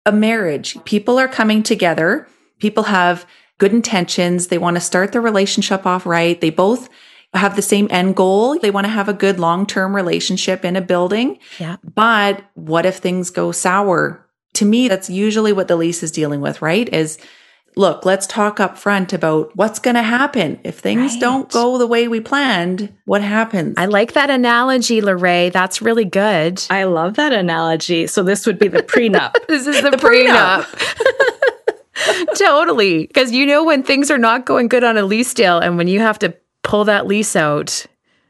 a 0.04 0.12
marriage. 0.12 0.82
People 0.84 1.18
are 1.18 1.28
coming 1.28 1.62
together. 1.62 2.26
People 2.58 2.84
have 2.84 3.26
good 3.58 3.72
intentions. 3.72 4.48
They 4.48 4.58
want 4.58 4.76
to 4.76 4.80
start 4.80 5.12
the 5.12 5.20
relationship 5.20 5.86
off 5.86 6.04
right. 6.04 6.40
They 6.40 6.50
both 6.50 6.88
have 7.34 7.56
the 7.56 7.62
same 7.62 7.88
end 7.90 8.16
goal. 8.16 8.58
They 8.58 8.70
want 8.70 8.86
to 8.86 8.90
have 8.90 9.08
a 9.08 9.14
good 9.14 9.38
long 9.38 9.66
term 9.66 9.94
relationship 9.94 10.64
in 10.64 10.76
a 10.76 10.80
building. 10.80 11.38
Yeah. 11.58 11.76
But 11.82 12.44
what 12.54 12.86
if 12.86 12.96
things 12.96 13.30
go 13.30 13.52
sour? 13.52 14.24
To 14.54 14.64
me, 14.64 14.88
that's 14.88 15.10
usually 15.10 15.52
what 15.52 15.68
the 15.68 15.76
lease 15.76 16.02
is 16.02 16.10
dealing 16.10 16.40
with, 16.40 16.62
right? 16.62 16.88
Is 16.92 17.18
look, 17.76 18.04
let's 18.04 18.26
talk 18.26 18.58
up 18.58 18.76
front 18.76 19.12
about 19.12 19.54
what's 19.56 19.78
going 19.78 19.94
to 19.94 20.02
happen. 20.02 20.58
If 20.64 20.80
things 20.80 21.12
right. 21.12 21.20
don't 21.20 21.50
go 21.50 21.78
the 21.78 21.86
way 21.86 22.08
we 22.08 22.20
planned, 22.20 22.92
what 23.04 23.22
happens? 23.22 23.74
I 23.78 23.86
like 23.86 24.14
that 24.14 24.30
analogy, 24.30 25.00
Lorraine. 25.00 25.52
That's 25.52 25.80
really 25.80 26.04
good. 26.04 26.62
I 26.70 26.84
love 26.84 27.14
that 27.14 27.32
analogy. 27.32 28.06
So 28.08 28.22
this 28.22 28.46
would 28.46 28.58
be 28.58 28.68
the 28.68 28.82
prenup. 28.82 29.34
this 29.48 29.66
is 29.66 29.80
the, 29.80 29.90
the 29.92 29.96
prenup. 29.96 30.64
prenup. 30.64 32.34
totally. 32.38 33.06
Because 33.06 33.32
you 33.32 33.46
know 33.46 33.64
when 33.64 33.82
things 33.82 34.10
are 34.10 34.18
not 34.18 34.44
going 34.44 34.68
good 34.68 34.82
on 34.82 34.96
a 34.96 35.04
lease 35.04 35.32
deal 35.32 35.58
and 35.58 35.76
when 35.76 35.88
you 35.88 36.00
have 36.00 36.18
to 36.20 36.34
pull 36.62 36.84
that 36.84 37.06
lease 37.06 37.36
out 37.36 37.86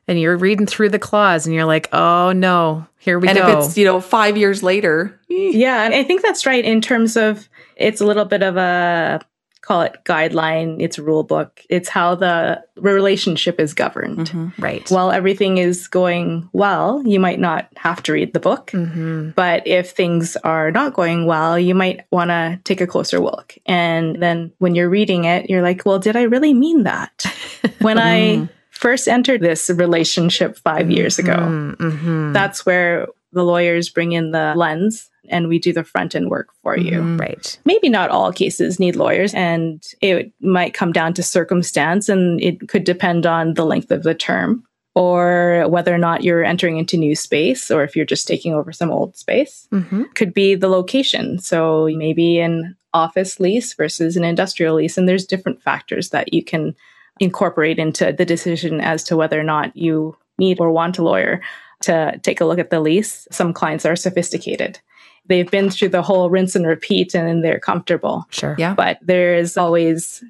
and 0.06 0.18
you're 0.18 0.36
reading 0.36 0.66
through 0.66 0.88
the 0.88 0.98
clause 0.98 1.46
and 1.46 1.54
you're 1.54 1.64
like, 1.64 1.88
oh 1.92 2.32
no, 2.32 2.86
here 2.98 3.18
we 3.18 3.28
and 3.28 3.38
go. 3.38 3.44
And 3.44 3.58
if 3.58 3.64
it's, 3.66 3.76
you 3.76 3.84
know, 3.84 4.00
five 4.00 4.36
years 4.36 4.62
later. 4.62 5.18
Eh. 5.30 5.50
yeah. 5.52 5.82
And 5.84 5.94
I 5.94 6.02
think 6.02 6.22
that's 6.22 6.46
right 6.46 6.64
in 6.64 6.80
terms 6.80 7.16
of 7.16 7.48
it's 7.76 8.00
a 8.00 8.06
little 8.06 8.24
bit 8.24 8.42
of 8.42 8.56
a 8.56 9.20
call 9.68 9.82
it 9.82 9.98
guideline, 10.04 10.80
it's 10.80 10.98
rule 10.98 11.22
book. 11.22 11.60
It's 11.68 11.90
how 11.90 12.14
the 12.14 12.64
relationship 12.76 13.60
is 13.60 13.74
governed. 13.74 14.30
Mm-hmm. 14.30 14.62
Right. 14.62 14.90
While 14.90 15.12
everything 15.12 15.58
is 15.58 15.88
going 15.88 16.48
well, 16.54 17.02
you 17.04 17.20
might 17.20 17.38
not 17.38 17.68
have 17.76 18.02
to 18.04 18.14
read 18.14 18.32
the 18.32 18.40
book. 18.40 18.70
Mm-hmm. 18.70 19.30
But 19.36 19.66
if 19.66 19.90
things 19.90 20.36
are 20.36 20.70
not 20.70 20.94
going 20.94 21.26
well, 21.26 21.58
you 21.58 21.74
might 21.74 22.06
want 22.10 22.30
to 22.30 22.58
take 22.64 22.80
a 22.80 22.86
closer 22.86 23.18
look. 23.18 23.58
And 23.66 24.22
then 24.22 24.52
when 24.56 24.74
you're 24.74 24.88
reading 24.88 25.24
it, 25.24 25.50
you're 25.50 25.62
like, 25.62 25.84
well, 25.84 25.98
did 25.98 26.16
I 26.16 26.22
really 26.22 26.54
mean 26.54 26.84
that? 26.84 27.24
when 27.80 27.98
I 27.98 28.20
mm-hmm. 28.20 28.46
first 28.70 29.06
entered 29.06 29.42
this 29.42 29.68
relationship 29.68 30.56
five 30.56 30.90
years 30.90 31.18
ago, 31.18 31.36
mm-hmm. 31.36 32.32
that's 32.32 32.64
where 32.64 33.06
the 33.32 33.44
lawyers 33.44 33.90
bring 33.90 34.12
in 34.12 34.30
the 34.30 34.54
lens 34.56 35.10
and 35.30 35.48
we 35.48 35.58
do 35.58 35.72
the 35.72 35.84
front 35.84 36.14
end 36.14 36.30
work 36.30 36.48
for 36.62 36.76
you. 36.76 36.98
Mm-hmm. 36.98 37.16
Right. 37.18 37.58
Maybe 37.64 37.88
not 37.88 38.10
all 38.10 38.32
cases 38.32 38.80
need 38.80 38.96
lawyers 38.96 39.34
and 39.34 39.82
it 40.00 40.32
might 40.40 40.74
come 40.74 40.92
down 40.92 41.14
to 41.14 41.22
circumstance 41.22 42.08
and 42.08 42.40
it 42.40 42.68
could 42.68 42.84
depend 42.84 43.26
on 43.26 43.54
the 43.54 43.64
length 43.64 43.90
of 43.90 44.02
the 44.02 44.14
term 44.14 44.64
or 44.94 45.66
whether 45.68 45.94
or 45.94 45.98
not 45.98 46.24
you're 46.24 46.44
entering 46.44 46.76
into 46.76 46.96
new 46.96 47.14
space 47.14 47.70
or 47.70 47.84
if 47.84 47.94
you're 47.94 48.04
just 48.04 48.26
taking 48.26 48.54
over 48.54 48.72
some 48.72 48.90
old 48.90 49.16
space. 49.16 49.68
Mm-hmm. 49.72 50.04
Could 50.14 50.34
be 50.34 50.54
the 50.54 50.68
location. 50.68 51.38
So 51.38 51.88
maybe 51.94 52.40
an 52.40 52.76
office 52.94 53.38
lease 53.38 53.74
versus 53.74 54.16
an 54.16 54.24
industrial 54.24 54.76
lease 54.76 54.98
and 54.98 55.08
there's 55.08 55.26
different 55.26 55.62
factors 55.62 56.10
that 56.10 56.32
you 56.32 56.42
can 56.42 56.74
incorporate 57.20 57.78
into 57.78 58.12
the 58.12 58.24
decision 58.24 58.80
as 58.80 59.04
to 59.04 59.16
whether 59.16 59.38
or 59.38 59.44
not 59.44 59.76
you 59.76 60.16
need 60.38 60.60
or 60.60 60.70
want 60.70 60.98
a 60.98 61.02
lawyer 61.02 61.40
to 61.80 62.18
take 62.22 62.40
a 62.40 62.44
look 62.44 62.58
at 62.58 62.70
the 62.70 62.80
lease. 62.80 63.26
Some 63.30 63.52
clients 63.52 63.84
are 63.84 63.96
sophisticated 63.96 64.80
they've 65.28 65.50
been 65.50 65.70
through 65.70 65.90
the 65.90 66.02
whole 66.02 66.30
rinse 66.30 66.56
and 66.56 66.66
repeat 66.66 67.14
and 67.14 67.44
they're 67.44 67.60
comfortable. 67.60 68.26
Sure. 68.30 68.54
Yeah. 68.58 68.74
But 68.74 68.98
there 69.02 69.36
is 69.36 69.56
always 69.56 70.22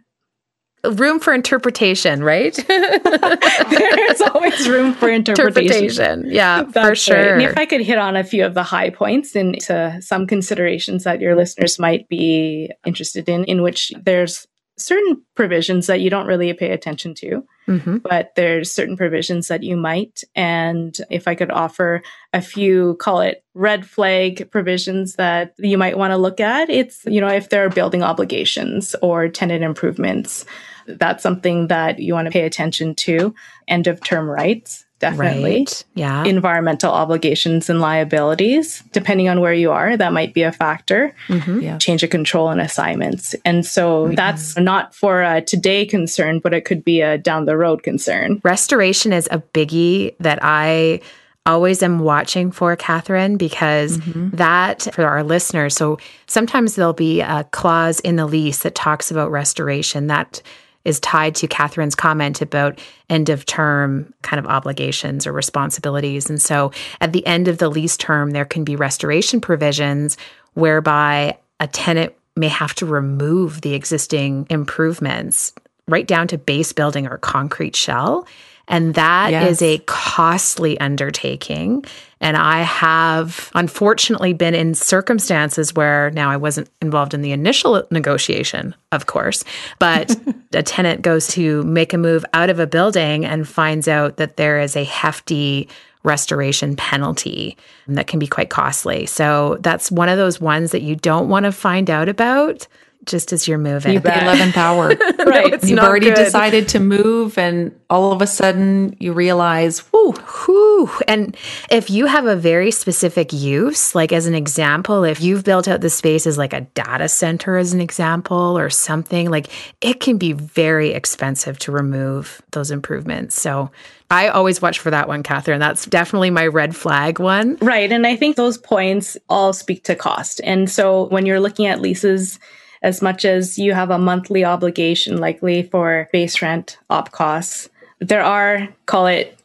room 0.84 1.18
for 1.18 1.32
interpretation, 1.32 2.22
right? 2.22 2.54
There's 2.68 4.20
always 4.20 4.68
room 4.68 4.94
for 4.94 5.08
interpretation. 5.08 5.74
interpretation. 5.74 6.30
Yeah, 6.30 6.62
That's 6.62 6.88
for 6.88 6.94
sure. 6.94 7.36
Right. 7.36 7.48
if 7.50 7.58
I 7.58 7.66
could 7.66 7.80
hit 7.80 7.98
on 7.98 8.16
a 8.16 8.24
few 8.24 8.44
of 8.44 8.54
the 8.54 8.62
high 8.62 8.90
points 8.90 9.34
into 9.34 10.00
some 10.00 10.26
considerations 10.26 11.04
that 11.04 11.20
your 11.20 11.36
listeners 11.36 11.78
might 11.78 12.08
be 12.08 12.70
interested 12.86 13.28
in, 13.28 13.44
in 13.44 13.62
which 13.62 13.92
there's 14.04 14.46
certain 14.76 15.22
provisions 15.34 15.86
that 15.88 16.00
you 16.00 16.10
don't 16.10 16.26
really 16.26 16.52
pay 16.52 16.70
attention 16.70 17.14
to, 17.14 17.44
mm-hmm. 17.68 17.98
but 17.98 18.32
there's 18.34 18.72
certain 18.72 18.96
provisions 18.96 19.48
that 19.48 19.62
you 19.62 19.76
might. 19.76 20.24
And 20.34 20.96
if 21.10 21.28
I 21.28 21.34
could 21.34 21.50
offer 21.50 22.02
a 22.32 22.40
few, 22.40 22.96
call 22.96 23.20
it 23.20 23.44
red 23.54 23.86
flag 23.86 24.50
provisions 24.50 25.14
that 25.14 25.54
you 25.58 25.78
might 25.78 25.98
want 25.98 26.12
to 26.12 26.16
look 26.16 26.40
at, 26.40 26.70
it's, 26.70 27.04
you 27.04 27.20
know, 27.20 27.28
if 27.28 27.50
there 27.50 27.64
are 27.64 27.70
building 27.70 28.02
obligations 28.02 28.96
or 29.02 29.28
tenant 29.28 29.62
improvements, 29.62 30.44
that's 30.86 31.22
something 31.22 31.68
that 31.68 31.98
you 31.98 32.14
want 32.14 32.26
to 32.26 32.32
pay 32.32 32.46
attention 32.46 32.94
to. 32.94 33.34
End 33.68 33.86
of 33.86 34.02
term 34.02 34.28
rights 34.28 34.86
definitely. 34.98 35.58
Right. 35.58 35.84
Yeah. 35.94 36.24
Environmental 36.24 36.92
obligations 36.92 37.70
and 37.70 37.80
liabilities, 37.80 38.82
depending 38.92 39.28
on 39.28 39.40
where 39.40 39.52
you 39.52 39.70
are, 39.70 39.96
that 39.96 40.12
might 40.12 40.34
be 40.34 40.42
a 40.42 40.52
factor. 40.52 41.14
Mm-hmm. 41.28 41.60
Yeah. 41.60 41.78
Change 41.78 42.02
of 42.02 42.10
control 42.10 42.48
and 42.50 42.60
assignments. 42.60 43.34
And 43.44 43.64
so 43.64 44.06
mm-hmm. 44.06 44.14
that's 44.14 44.56
not 44.56 44.94
for 44.94 45.22
a 45.22 45.40
today 45.40 45.86
concern, 45.86 46.40
but 46.40 46.54
it 46.54 46.64
could 46.64 46.84
be 46.84 47.00
a 47.00 47.18
down 47.18 47.44
the 47.44 47.56
road 47.56 47.82
concern. 47.82 48.40
Restoration 48.44 49.12
is 49.12 49.28
a 49.30 49.38
biggie 49.38 50.14
that 50.18 50.38
I 50.42 51.00
always 51.46 51.82
am 51.82 52.00
watching 52.00 52.50
for 52.50 52.76
Catherine 52.76 53.38
because 53.38 53.98
mm-hmm. 53.98 54.36
that 54.36 54.86
for 54.92 55.04
our 55.06 55.22
listeners. 55.22 55.74
So 55.74 55.98
sometimes 56.26 56.74
there'll 56.74 56.92
be 56.92 57.22
a 57.22 57.44
clause 57.52 58.00
in 58.00 58.16
the 58.16 58.26
lease 58.26 58.62
that 58.64 58.74
talks 58.74 59.10
about 59.10 59.30
restoration 59.30 60.08
that 60.08 60.42
is 60.88 60.98
tied 61.00 61.34
to 61.34 61.46
Catherine's 61.46 61.94
comment 61.94 62.40
about 62.40 62.80
end 63.10 63.28
of 63.28 63.44
term 63.44 64.12
kind 64.22 64.40
of 64.40 64.46
obligations 64.46 65.26
or 65.26 65.32
responsibilities. 65.32 66.30
And 66.30 66.40
so 66.40 66.72
at 67.02 67.12
the 67.12 67.24
end 67.26 67.46
of 67.46 67.58
the 67.58 67.68
lease 67.68 67.98
term, 67.98 68.30
there 68.30 68.46
can 68.46 68.64
be 68.64 68.74
restoration 68.74 69.40
provisions 69.40 70.16
whereby 70.54 71.36
a 71.60 71.66
tenant 71.66 72.14
may 72.36 72.48
have 72.48 72.74
to 72.76 72.86
remove 72.86 73.60
the 73.60 73.74
existing 73.74 74.46
improvements 74.48 75.52
right 75.88 76.06
down 76.06 76.26
to 76.28 76.38
base 76.38 76.72
building 76.72 77.06
or 77.06 77.18
concrete 77.18 77.76
shell. 77.76 78.26
And 78.68 78.94
that 78.94 79.30
yes. 79.30 79.50
is 79.50 79.62
a 79.62 79.78
costly 79.86 80.78
undertaking. 80.78 81.84
And 82.20 82.36
I 82.36 82.62
have 82.62 83.50
unfortunately 83.54 84.32
been 84.32 84.54
in 84.54 84.74
circumstances 84.74 85.74
where 85.74 86.10
now 86.10 86.30
I 86.30 86.36
wasn't 86.36 86.68
involved 86.82 87.14
in 87.14 87.22
the 87.22 87.32
initial 87.32 87.82
negotiation, 87.90 88.74
of 88.92 89.06
course, 89.06 89.44
but 89.78 90.14
a 90.52 90.62
tenant 90.62 91.02
goes 91.02 91.28
to 91.28 91.62
make 91.62 91.92
a 91.92 91.98
move 91.98 92.24
out 92.34 92.50
of 92.50 92.58
a 92.58 92.66
building 92.66 93.24
and 93.24 93.48
finds 93.48 93.88
out 93.88 94.16
that 94.16 94.36
there 94.36 94.60
is 94.60 94.76
a 94.76 94.84
hefty 94.84 95.68
restoration 96.02 96.76
penalty 96.76 97.56
that 97.86 98.06
can 98.06 98.18
be 98.18 98.26
quite 98.26 98.50
costly. 98.50 99.06
So 99.06 99.58
that's 99.60 99.90
one 99.90 100.08
of 100.08 100.16
those 100.16 100.40
ones 100.40 100.70
that 100.70 100.82
you 100.82 100.96
don't 100.96 101.28
want 101.28 101.44
to 101.44 101.52
find 101.52 101.90
out 101.90 102.08
about 102.08 102.66
just 103.08 103.32
as 103.32 103.48
you're 103.48 103.58
moving. 103.58 103.94
You 103.94 104.00
the 104.00 104.10
11th 104.10 104.56
hour. 104.56 104.88
right. 105.26 105.50
no, 105.62 105.68
You've 105.68 105.78
already 105.80 106.06
good. 106.06 106.16
decided 106.16 106.68
to 106.68 106.80
move 106.80 107.36
and 107.38 107.74
all 107.90 108.12
of 108.12 108.22
a 108.22 108.26
sudden 108.26 108.94
you 109.00 109.12
realize, 109.12 109.80
whoo, 109.92 110.12
whoo. 110.46 110.90
And 111.08 111.36
if 111.70 111.90
you 111.90 112.06
have 112.06 112.26
a 112.26 112.36
very 112.36 112.70
specific 112.70 113.32
use, 113.32 113.94
like 113.94 114.12
as 114.12 114.26
an 114.26 114.34
example, 114.34 115.04
if 115.04 115.20
you've 115.20 115.44
built 115.44 115.66
out 115.66 115.80
the 115.80 115.90
space 115.90 116.26
as 116.26 116.38
like 116.38 116.52
a 116.52 116.60
data 116.60 117.08
center 117.08 117.56
as 117.56 117.72
an 117.72 117.80
example 117.80 118.56
or 118.58 118.70
something, 118.70 119.30
like 119.30 119.48
it 119.80 120.00
can 120.00 120.18
be 120.18 120.32
very 120.32 120.92
expensive 120.92 121.58
to 121.60 121.72
remove 121.72 122.42
those 122.52 122.70
improvements. 122.70 123.40
So 123.40 123.70
I 124.10 124.28
always 124.28 124.62
watch 124.62 124.78
for 124.78 124.90
that 124.90 125.06
one, 125.08 125.22
Catherine. 125.22 125.60
That's 125.60 125.84
definitely 125.84 126.30
my 126.30 126.46
red 126.46 126.74
flag 126.74 127.18
one. 127.18 127.56
Right. 127.60 127.92
And 127.92 128.06
I 128.06 128.16
think 128.16 128.36
those 128.36 128.56
points 128.56 129.16
all 129.28 129.52
speak 129.52 129.84
to 129.84 129.94
cost. 129.94 130.40
And 130.44 130.70
so 130.70 131.04
when 131.08 131.26
you're 131.26 131.40
looking 131.40 131.66
at 131.66 131.80
leases, 131.82 132.38
as 132.82 133.02
much 133.02 133.24
as 133.24 133.58
you 133.58 133.72
have 133.74 133.90
a 133.90 133.98
monthly 133.98 134.44
obligation 134.44 135.18
likely 135.18 135.62
for 135.62 136.08
base 136.12 136.40
rent, 136.42 136.78
op 136.90 137.12
costs. 137.12 137.68
There 138.00 138.22
are, 138.22 138.68
call 138.86 139.06
it 139.06 139.38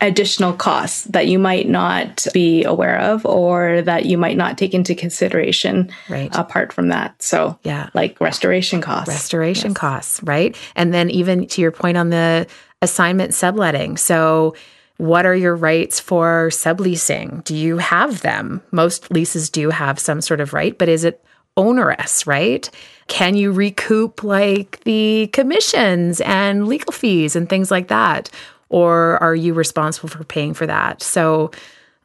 additional 0.00 0.52
costs 0.52 1.04
that 1.04 1.26
you 1.26 1.38
might 1.38 1.68
not 1.68 2.26
be 2.34 2.64
aware 2.64 3.00
of 3.00 3.24
or 3.24 3.82
that 3.82 4.04
you 4.04 4.18
might 4.18 4.36
not 4.36 4.58
take 4.58 4.74
into 4.74 4.94
consideration 4.94 5.90
right. 6.08 6.34
apart 6.34 6.72
from 6.72 6.88
that. 6.88 7.20
So, 7.22 7.58
yeah, 7.62 7.88
like 7.94 8.20
restoration 8.20 8.80
costs. 8.80 9.08
Restoration 9.08 9.70
yes. 9.70 9.76
costs, 9.76 10.22
right? 10.22 10.56
And 10.74 10.92
then, 10.92 11.10
even 11.10 11.46
to 11.48 11.60
your 11.60 11.72
point 11.72 11.96
on 11.96 12.10
the 12.10 12.46
assignment 12.82 13.34
subletting. 13.34 13.96
So, 13.96 14.54
what 14.98 15.26
are 15.26 15.34
your 15.34 15.54
rights 15.54 16.00
for 16.00 16.48
subleasing? 16.50 17.44
Do 17.44 17.54
you 17.54 17.78
have 17.78 18.22
them? 18.22 18.62
Most 18.72 19.10
leases 19.10 19.50
do 19.50 19.70
have 19.70 19.98
some 19.98 20.20
sort 20.20 20.40
of 20.40 20.52
right, 20.52 20.76
but 20.76 20.88
is 20.88 21.04
it 21.04 21.22
onerous, 21.56 22.26
right? 22.26 22.68
Can 23.08 23.36
you 23.36 23.52
recoup 23.52 24.22
like 24.22 24.80
the 24.84 25.28
commissions 25.32 26.20
and 26.22 26.66
legal 26.66 26.92
fees 26.92 27.36
and 27.36 27.48
things 27.48 27.70
like 27.70 27.88
that? 27.88 28.30
Or 28.68 29.22
are 29.22 29.34
you 29.34 29.54
responsible 29.54 30.08
for 30.08 30.24
paying 30.24 30.54
for 30.54 30.66
that? 30.66 31.02
So, 31.02 31.52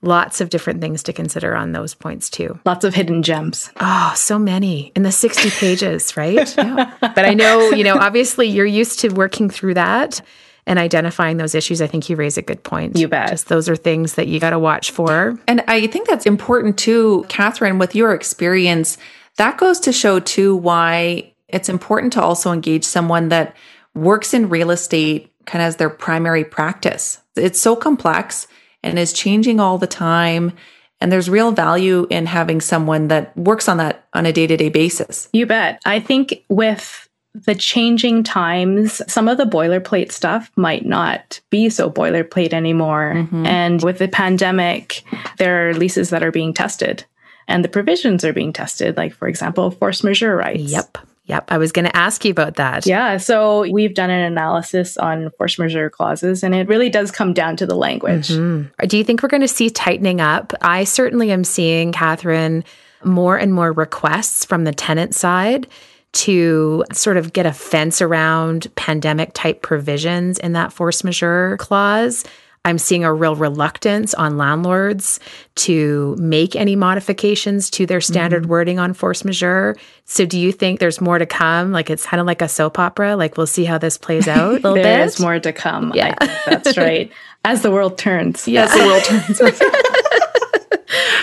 lots 0.04 0.42
of 0.42 0.50
different 0.50 0.82
things 0.82 1.04
to 1.04 1.14
consider 1.14 1.56
on 1.56 1.74
those 1.74 1.94
points 1.94 2.30
too. 2.30 2.60
Lots 2.66 2.84
of 2.84 2.94
hidden 2.94 3.22
gems. 3.24 3.72
Oh, 3.80 4.14
so 4.16 4.40
many 4.40 4.92
in 4.96 5.04
the 5.04 5.12
60 5.12 5.50
pages, 5.60 6.18
right? 6.18 6.56
yeah. 6.58 6.94
But 7.00 7.26
I 7.26 7.34
know, 7.34 7.70
you 7.72 7.84
know, 7.84 7.98
obviously 7.98 8.48
you're 8.48 8.66
used 8.66 9.00
to 9.02 9.10
working 9.10 9.50
through 9.50 9.76
that 9.76 10.22
and 10.66 10.80
identifying 10.80 11.38
those 11.38 11.56
issues. 11.56 11.82
I 11.82 11.88
think 11.88 12.10
you 12.10 12.16
raise 12.16 12.38
a 12.38 12.42
good 12.42 12.64
point. 12.64 12.98
You 12.98 13.08
bet. 13.08 13.30
Just 13.30 13.48
those 13.48 13.68
are 13.70 13.76
things 13.76 14.16
that 14.16 14.28
you 14.28 14.40
got 14.40 14.52
to 14.52 14.60
watch 14.60 14.92
for. 14.92 15.38
And 15.48 15.64
I 15.68 15.88
think 15.88 16.08
that's 16.08 16.26
important 16.26 16.78
too, 16.78 17.26
Catherine, 17.30 17.78
with 17.78 17.96
your 17.96 18.14
experience 18.14 18.98
that 19.38 19.58
goes 19.58 19.80
to 19.82 19.92
show 19.92 20.20
too 20.20 20.56
why 20.56 21.34
it's 21.48 21.70
important 21.70 22.14
to 22.14 22.22
also 22.22 22.52
engage 22.52 22.84
someone 22.84 23.30
that 23.30 23.56
works 23.94 24.34
in 24.34 24.50
real 24.50 24.72
estate 24.72 25.32
kind 25.46 25.62
of 25.62 25.68
as 25.68 25.76
their 25.78 25.90
primary 25.90 26.44
practice. 26.44 27.20
It's 27.36 27.60
so 27.60 27.76
complex 27.76 28.48
and 28.84 28.98
is 28.98 29.14
changing 29.14 29.60
all 29.60 29.78
the 29.78 29.88
time. 29.88 30.54
And 31.00 31.12
there's 31.12 31.30
real 31.30 31.52
value 31.52 32.06
in 32.10 32.28
having 32.28 32.62
someone 32.62 33.08
that 33.08 33.36
works 33.36 33.68
on 33.68 33.78
that 33.78 34.08
on 34.14 34.26
a 34.26 34.34
day 34.34 34.48
to 34.48 34.56
day 34.56 34.70
basis. 34.70 35.30
You 35.34 35.46
bet. 35.46 35.82
I 35.86 36.00
think 36.00 36.44
with 36.48 37.10
the 37.34 37.56
changing 37.56 38.24
times, 38.24 39.02
some 39.12 39.28
of 39.28 39.38
the 39.38 39.46
boilerplate 39.46 40.12
stuff 40.12 40.52
might 40.58 40.86
not 40.86 41.40
be 41.50 41.70
so 41.70 41.90
boilerplate 41.90 42.54
anymore. 42.54 43.14
Mm-hmm. 43.16 43.46
And 43.46 43.82
with 43.82 44.00
the 44.00 44.10
pandemic, 44.10 45.04
there 45.38 45.70
are 45.70 45.74
leases 45.74 46.10
that 46.10 46.24
are 46.24 46.32
being 46.32 46.54
tested 46.54 47.06
and 47.52 47.64
the 47.64 47.70
provisions 47.70 48.24
are 48.24 48.34
being 48.34 48.54
tested, 48.54 48.98
like, 48.98 49.14
for 49.14 49.28
example, 49.28 49.72
force 49.72 50.04
majeure 50.04 50.36
rights. 50.36 50.72
Yep. 50.72 50.98
Yep. 51.26 51.46
I 51.50 51.60
was 51.60 51.72
going 51.72 51.86
to 51.86 51.96
ask 51.96 52.26
you 52.26 52.32
about 52.32 52.56
that. 52.56 52.86
Yeah. 52.86 53.18
So 53.18 53.70
we've 53.72 53.94
done 53.94 54.10
an 54.10 54.32
analysis 54.32 54.98
on 54.98 55.30
force 55.38 55.60
majeure 55.60 55.90
clauses, 55.90 56.44
and 56.44 56.56
it 56.56 56.68
really 56.68 56.90
does 56.90 57.12
come 57.12 57.34
down 57.34 57.56
to 57.58 57.66
the 57.66 57.76
language. 57.76 58.30
Mm-hmm. 58.30 58.88
Do 58.88 58.98
you 58.98 59.04
think 59.04 59.22
we're 59.22 59.30
going 59.30 59.42
to 59.42 59.48
see 59.48 59.70
tightening 59.70 60.20
up? 60.20 60.54
I 60.62 60.84
certainly 60.84 61.32
am 61.32 61.44
seeing, 61.44 61.92
Catherine, 61.92 62.64
more 63.04 63.38
and 63.38 63.54
more 63.54 63.72
requests 63.72 64.46
from 64.46 64.64
the 64.64 64.74
tenant 64.74 65.14
side 65.16 65.68
to 66.14 66.84
sort 66.92 67.16
of 67.18 67.32
get 67.32 67.46
a 67.46 67.54
fence 67.54 68.02
around 68.02 68.68
pandemic 68.76 69.32
type 69.34 69.62
provisions 69.62 70.38
in 70.40 70.54
that 70.54 70.74
force 70.74 71.04
majeure 71.04 71.56
clause. 71.58 72.26
I'm 72.64 72.78
seeing 72.78 73.04
a 73.04 73.12
real 73.12 73.36
reluctance 73.36 74.14
on 74.14 74.38
landlords 74.38 75.20
to 75.56 76.16
make 76.20 76.56
any 76.56 76.76
modifications 76.76 77.72
to 77.72 77.88
their 77.88 78.02
standard 78.02 78.44
mm-hmm. 78.44 78.52
wording 78.52 78.80
on 78.80 78.94
force 78.94 79.26
majeure. 79.26 79.76
So, 80.06 80.26
do 80.26 80.40
you 80.40 80.52
think 80.52 80.80
there's 80.80 81.02
more 81.02 81.18
to 81.18 81.26
come? 81.26 81.72
Like 81.72 81.90
it's 81.90 82.06
kind 82.06 82.22
of 82.22 82.28
like 82.28 82.42
a 82.42 82.48
soap 82.48 82.78
opera. 82.78 83.16
Like 83.16 83.36
we'll 83.36 83.48
see 83.48 83.66
how 83.66 83.80
this 83.80 83.98
plays 83.98 84.28
out. 84.28 84.60
A 84.64 84.74
there 84.74 85.04
is 85.04 85.20
more 85.20 85.40
to 85.40 85.52
come. 85.52 85.92
Yeah, 85.96 86.16
that's 86.46 86.78
right. 86.78 87.12
As 87.44 87.64
the 87.64 87.72
world 87.72 87.98
turns. 87.98 88.48
Yeah. 88.48 88.66
As 88.66 88.74
the 88.74 88.86
world 88.86 89.04
turns. 89.06 89.42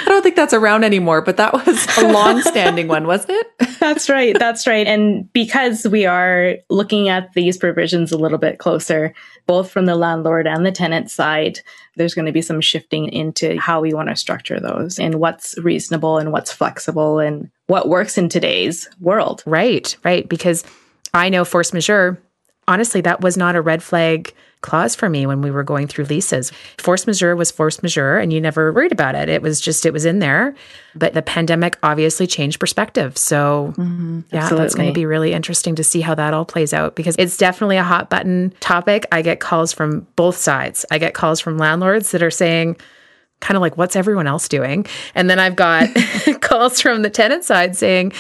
I 0.09 0.11
don't 0.11 0.23
think 0.23 0.37
that's 0.37 0.55
around 0.55 0.85
anymore, 0.85 1.21
but 1.21 1.37
that 1.37 1.53
was 1.53 1.99
a 1.99 2.09
long 2.13 2.41
standing 2.41 2.89
one, 2.89 3.07
wasn't 3.07 3.33
it? 3.33 3.79
That's 3.79 4.09
right. 4.09 4.35
That's 4.39 4.67
right. 4.67 4.87
And 4.87 5.31
because 5.35 5.87
we 5.87 6.07
are 6.07 6.57
looking 6.71 7.11
at 7.11 7.35
these 7.35 7.59
provisions 7.59 8.11
a 8.11 8.17
little 8.17 8.39
bit 8.39 8.59
closer, 8.59 9.13
both 9.47 9.71
from 9.71 9.85
the 9.85 9.97
landlord 9.97 10.47
and 10.47 10.65
the 10.65 10.73
tenant 10.73 11.11
side, 11.11 11.61
there's 11.97 12.15
going 12.15 12.25
to 12.25 12.33
be 12.33 12.41
some 12.41 12.63
shifting 12.63 13.13
into 13.13 13.59
how 13.61 13.83
we 13.83 13.93
want 13.93 14.09
to 14.09 14.17
structure 14.17 14.59
those 14.59 14.99
and 14.99 15.17
what's 15.17 15.59
reasonable 15.59 16.17
and 16.17 16.33
what's 16.33 16.53
flexible 16.53 17.19
and 17.19 17.51
what 17.67 17.91
works 17.91 18.17
in 18.17 18.31
today's 18.31 18.89
world. 19.01 19.43
Right, 19.45 19.95
right. 20.05 20.27
Because 20.27 20.65
I 21.13 21.29
know 21.29 21.45
force 21.45 21.75
majeure, 21.75 22.19
honestly, 22.67 23.03
that 23.03 23.21
was 23.21 23.37
not 23.37 23.57
a 23.57 23.61
red 23.61 23.83
flag 23.83 24.33
clause 24.61 24.95
for 24.95 25.09
me 25.09 25.27
when 25.27 25.41
we 25.41 25.51
were 25.51 25.63
going 25.63 25.87
through 25.87 26.05
leases. 26.07 26.51
Force 26.79 27.07
majeure 27.07 27.37
was 27.37 27.51
force 27.51 27.83
majeure 27.83 28.19
and 28.19 28.33
you 28.33 28.41
never 28.41 28.73
worried 28.73 28.93
about 28.93 29.15
it. 29.15 29.29
It 29.29 29.43
was 29.43 29.61
just, 29.61 29.87
it 29.87 29.93
was 29.93 30.05
in 30.05 30.19
there. 30.19 30.55
But 30.95 31.15
the 31.15 31.23
pandemic 31.23 31.79
obviously 31.83 32.27
changed 32.27 32.59
perspective. 32.59 33.17
So, 33.17 33.73
mm-hmm, 33.77 34.21
yeah, 34.33 34.41
absolutely. 34.41 34.65
that's 34.65 34.75
going 34.75 34.89
to 34.89 34.95
be 34.95 35.07
really 35.07 35.33
interesting 35.33 35.77
to 35.77 35.85
see 35.85 36.01
how 36.01 36.15
that 36.17 36.35
all 36.35 36.45
plays 36.45 36.75
out 36.75 36.97
because 36.97 37.15
it's 37.19 37.37
definitely 37.37 37.77
a 37.77 37.85
hot 37.85 38.11
button 38.11 38.53
topic. 38.61 39.07
I 39.13 39.23
get 39.23 39.39
calls 39.39 39.73
from 39.73 40.07
both 40.17 40.37
sides. 40.37 40.85
I 40.91 40.99
get 40.99 41.15
calls 41.15 41.41
from 41.41 41.57
landlords 41.59 42.11
that 42.11 42.23
are 42.23 42.31
saying, 42.31 42.77
kind 43.41 43.57
of 43.57 43.61
like, 43.61 43.77
what's 43.77 43.95
everyone 43.95 44.27
else 44.27 44.49
doing? 44.49 44.87
And 45.15 45.31
then 45.31 45.39
I've 45.39 45.57
got 45.57 45.89
calls 46.41 46.81
from 46.81 47.03
the 47.03 47.11
tenant 47.11 47.45
side 47.45 47.77
saying, 47.77 48.13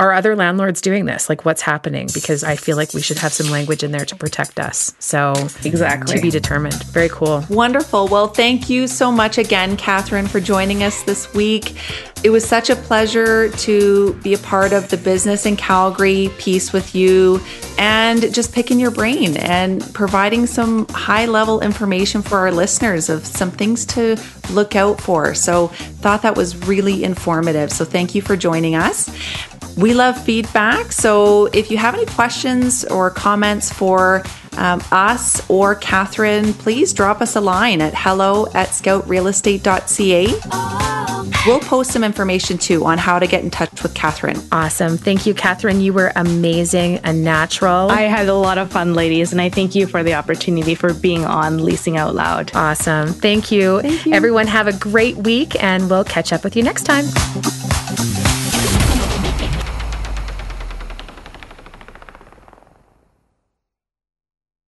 are 0.00 0.12
other 0.12 0.36
landlords 0.36 0.80
doing 0.80 1.06
this? 1.06 1.28
Like 1.28 1.44
what's 1.44 1.62
happening? 1.62 2.08
Because 2.14 2.44
I 2.44 2.54
feel 2.54 2.76
like 2.76 2.94
we 2.94 3.02
should 3.02 3.18
have 3.18 3.32
some 3.32 3.50
language 3.50 3.82
in 3.82 3.90
there 3.90 4.04
to 4.04 4.14
protect 4.14 4.60
us. 4.60 4.94
So 5.00 5.32
exactly 5.64 6.16
to 6.16 6.22
be 6.22 6.30
determined. 6.30 6.82
Very 6.84 7.08
cool. 7.08 7.44
Wonderful. 7.50 8.06
Well, 8.06 8.28
thank 8.28 8.70
you 8.70 8.86
so 8.86 9.10
much 9.10 9.38
again, 9.38 9.76
Catherine, 9.76 10.28
for 10.28 10.38
joining 10.38 10.84
us 10.84 11.02
this 11.02 11.34
week. 11.34 11.76
It 12.22 12.30
was 12.30 12.44
such 12.44 12.70
a 12.70 12.76
pleasure 12.76 13.48
to 13.48 14.14
be 14.22 14.34
a 14.34 14.38
part 14.38 14.72
of 14.72 14.88
the 14.88 14.96
business 14.96 15.46
in 15.46 15.56
Calgary 15.56 16.30
piece 16.38 16.72
with 16.72 16.94
you 16.94 17.40
and 17.78 18.32
just 18.34 18.52
picking 18.52 18.80
your 18.80 18.90
brain 18.90 19.36
and 19.36 19.82
providing 19.94 20.46
some 20.46 20.86
high 20.88 21.26
level 21.26 21.60
information 21.60 22.22
for 22.22 22.38
our 22.38 22.50
listeners 22.52 23.08
of 23.08 23.24
some 23.24 23.50
things 23.50 23.84
to 23.86 24.20
look 24.50 24.74
out 24.74 25.00
for. 25.00 25.34
So, 25.34 25.68
thought 25.68 26.22
that 26.22 26.36
was 26.36 26.56
really 26.66 27.04
informative. 27.04 27.70
So, 27.70 27.84
thank 27.84 28.16
you 28.16 28.22
for 28.22 28.36
joining 28.36 28.74
us. 28.74 29.08
We 29.78 29.94
love 29.94 30.22
feedback. 30.22 30.90
So 30.90 31.46
if 31.46 31.70
you 31.70 31.78
have 31.78 31.94
any 31.94 32.06
questions 32.06 32.84
or 32.84 33.10
comments 33.10 33.72
for 33.72 34.24
um, 34.56 34.82
us 34.90 35.48
or 35.48 35.76
Catherine, 35.76 36.52
please 36.52 36.92
drop 36.92 37.20
us 37.20 37.36
a 37.36 37.40
line 37.40 37.80
at 37.80 37.94
hello 37.94 38.46
at 38.54 38.70
scoutrealestate.ca. 38.70 41.28
We'll 41.46 41.60
post 41.60 41.92
some 41.92 42.02
information 42.02 42.58
too 42.58 42.84
on 42.84 42.98
how 42.98 43.20
to 43.20 43.26
get 43.28 43.44
in 43.44 43.50
touch 43.50 43.82
with 43.82 43.94
Catherine. 43.94 44.38
Awesome. 44.50 44.98
Thank 44.98 45.26
you, 45.26 45.32
Catherine. 45.32 45.80
You 45.80 45.92
were 45.92 46.12
amazing 46.16 46.98
and 46.98 47.22
natural. 47.22 47.90
I 47.90 48.02
had 48.02 48.28
a 48.28 48.34
lot 48.34 48.58
of 48.58 48.72
fun, 48.72 48.94
ladies, 48.94 49.30
and 49.30 49.40
I 49.40 49.48
thank 49.48 49.76
you 49.76 49.86
for 49.86 50.02
the 50.02 50.14
opportunity 50.14 50.74
for 50.74 50.92
being 50.92 51.24
on 51.24 51.64
Leasing 51.64 51.96
Out 51.96 52.16
Loud. 52.16 52.50
Awesome. 52.54 53.12
Thank 53.12 53.52
you. 53.52 53.80
Thank 53.80 54.06
you. 54.06 54.12
Everyone, 54.12 54.48
have 54.48 54.66
a 54.66 54.72
great 54.72 55.16
week, 55.18 55.62
and 55.62 55.88
we'll 55.88 56.04
catch 56.04 56.32
up 56.32 56.42
with 56.42 56.56
you 56.56 56.64
next 56.64 56.82
time. 56.82 57.04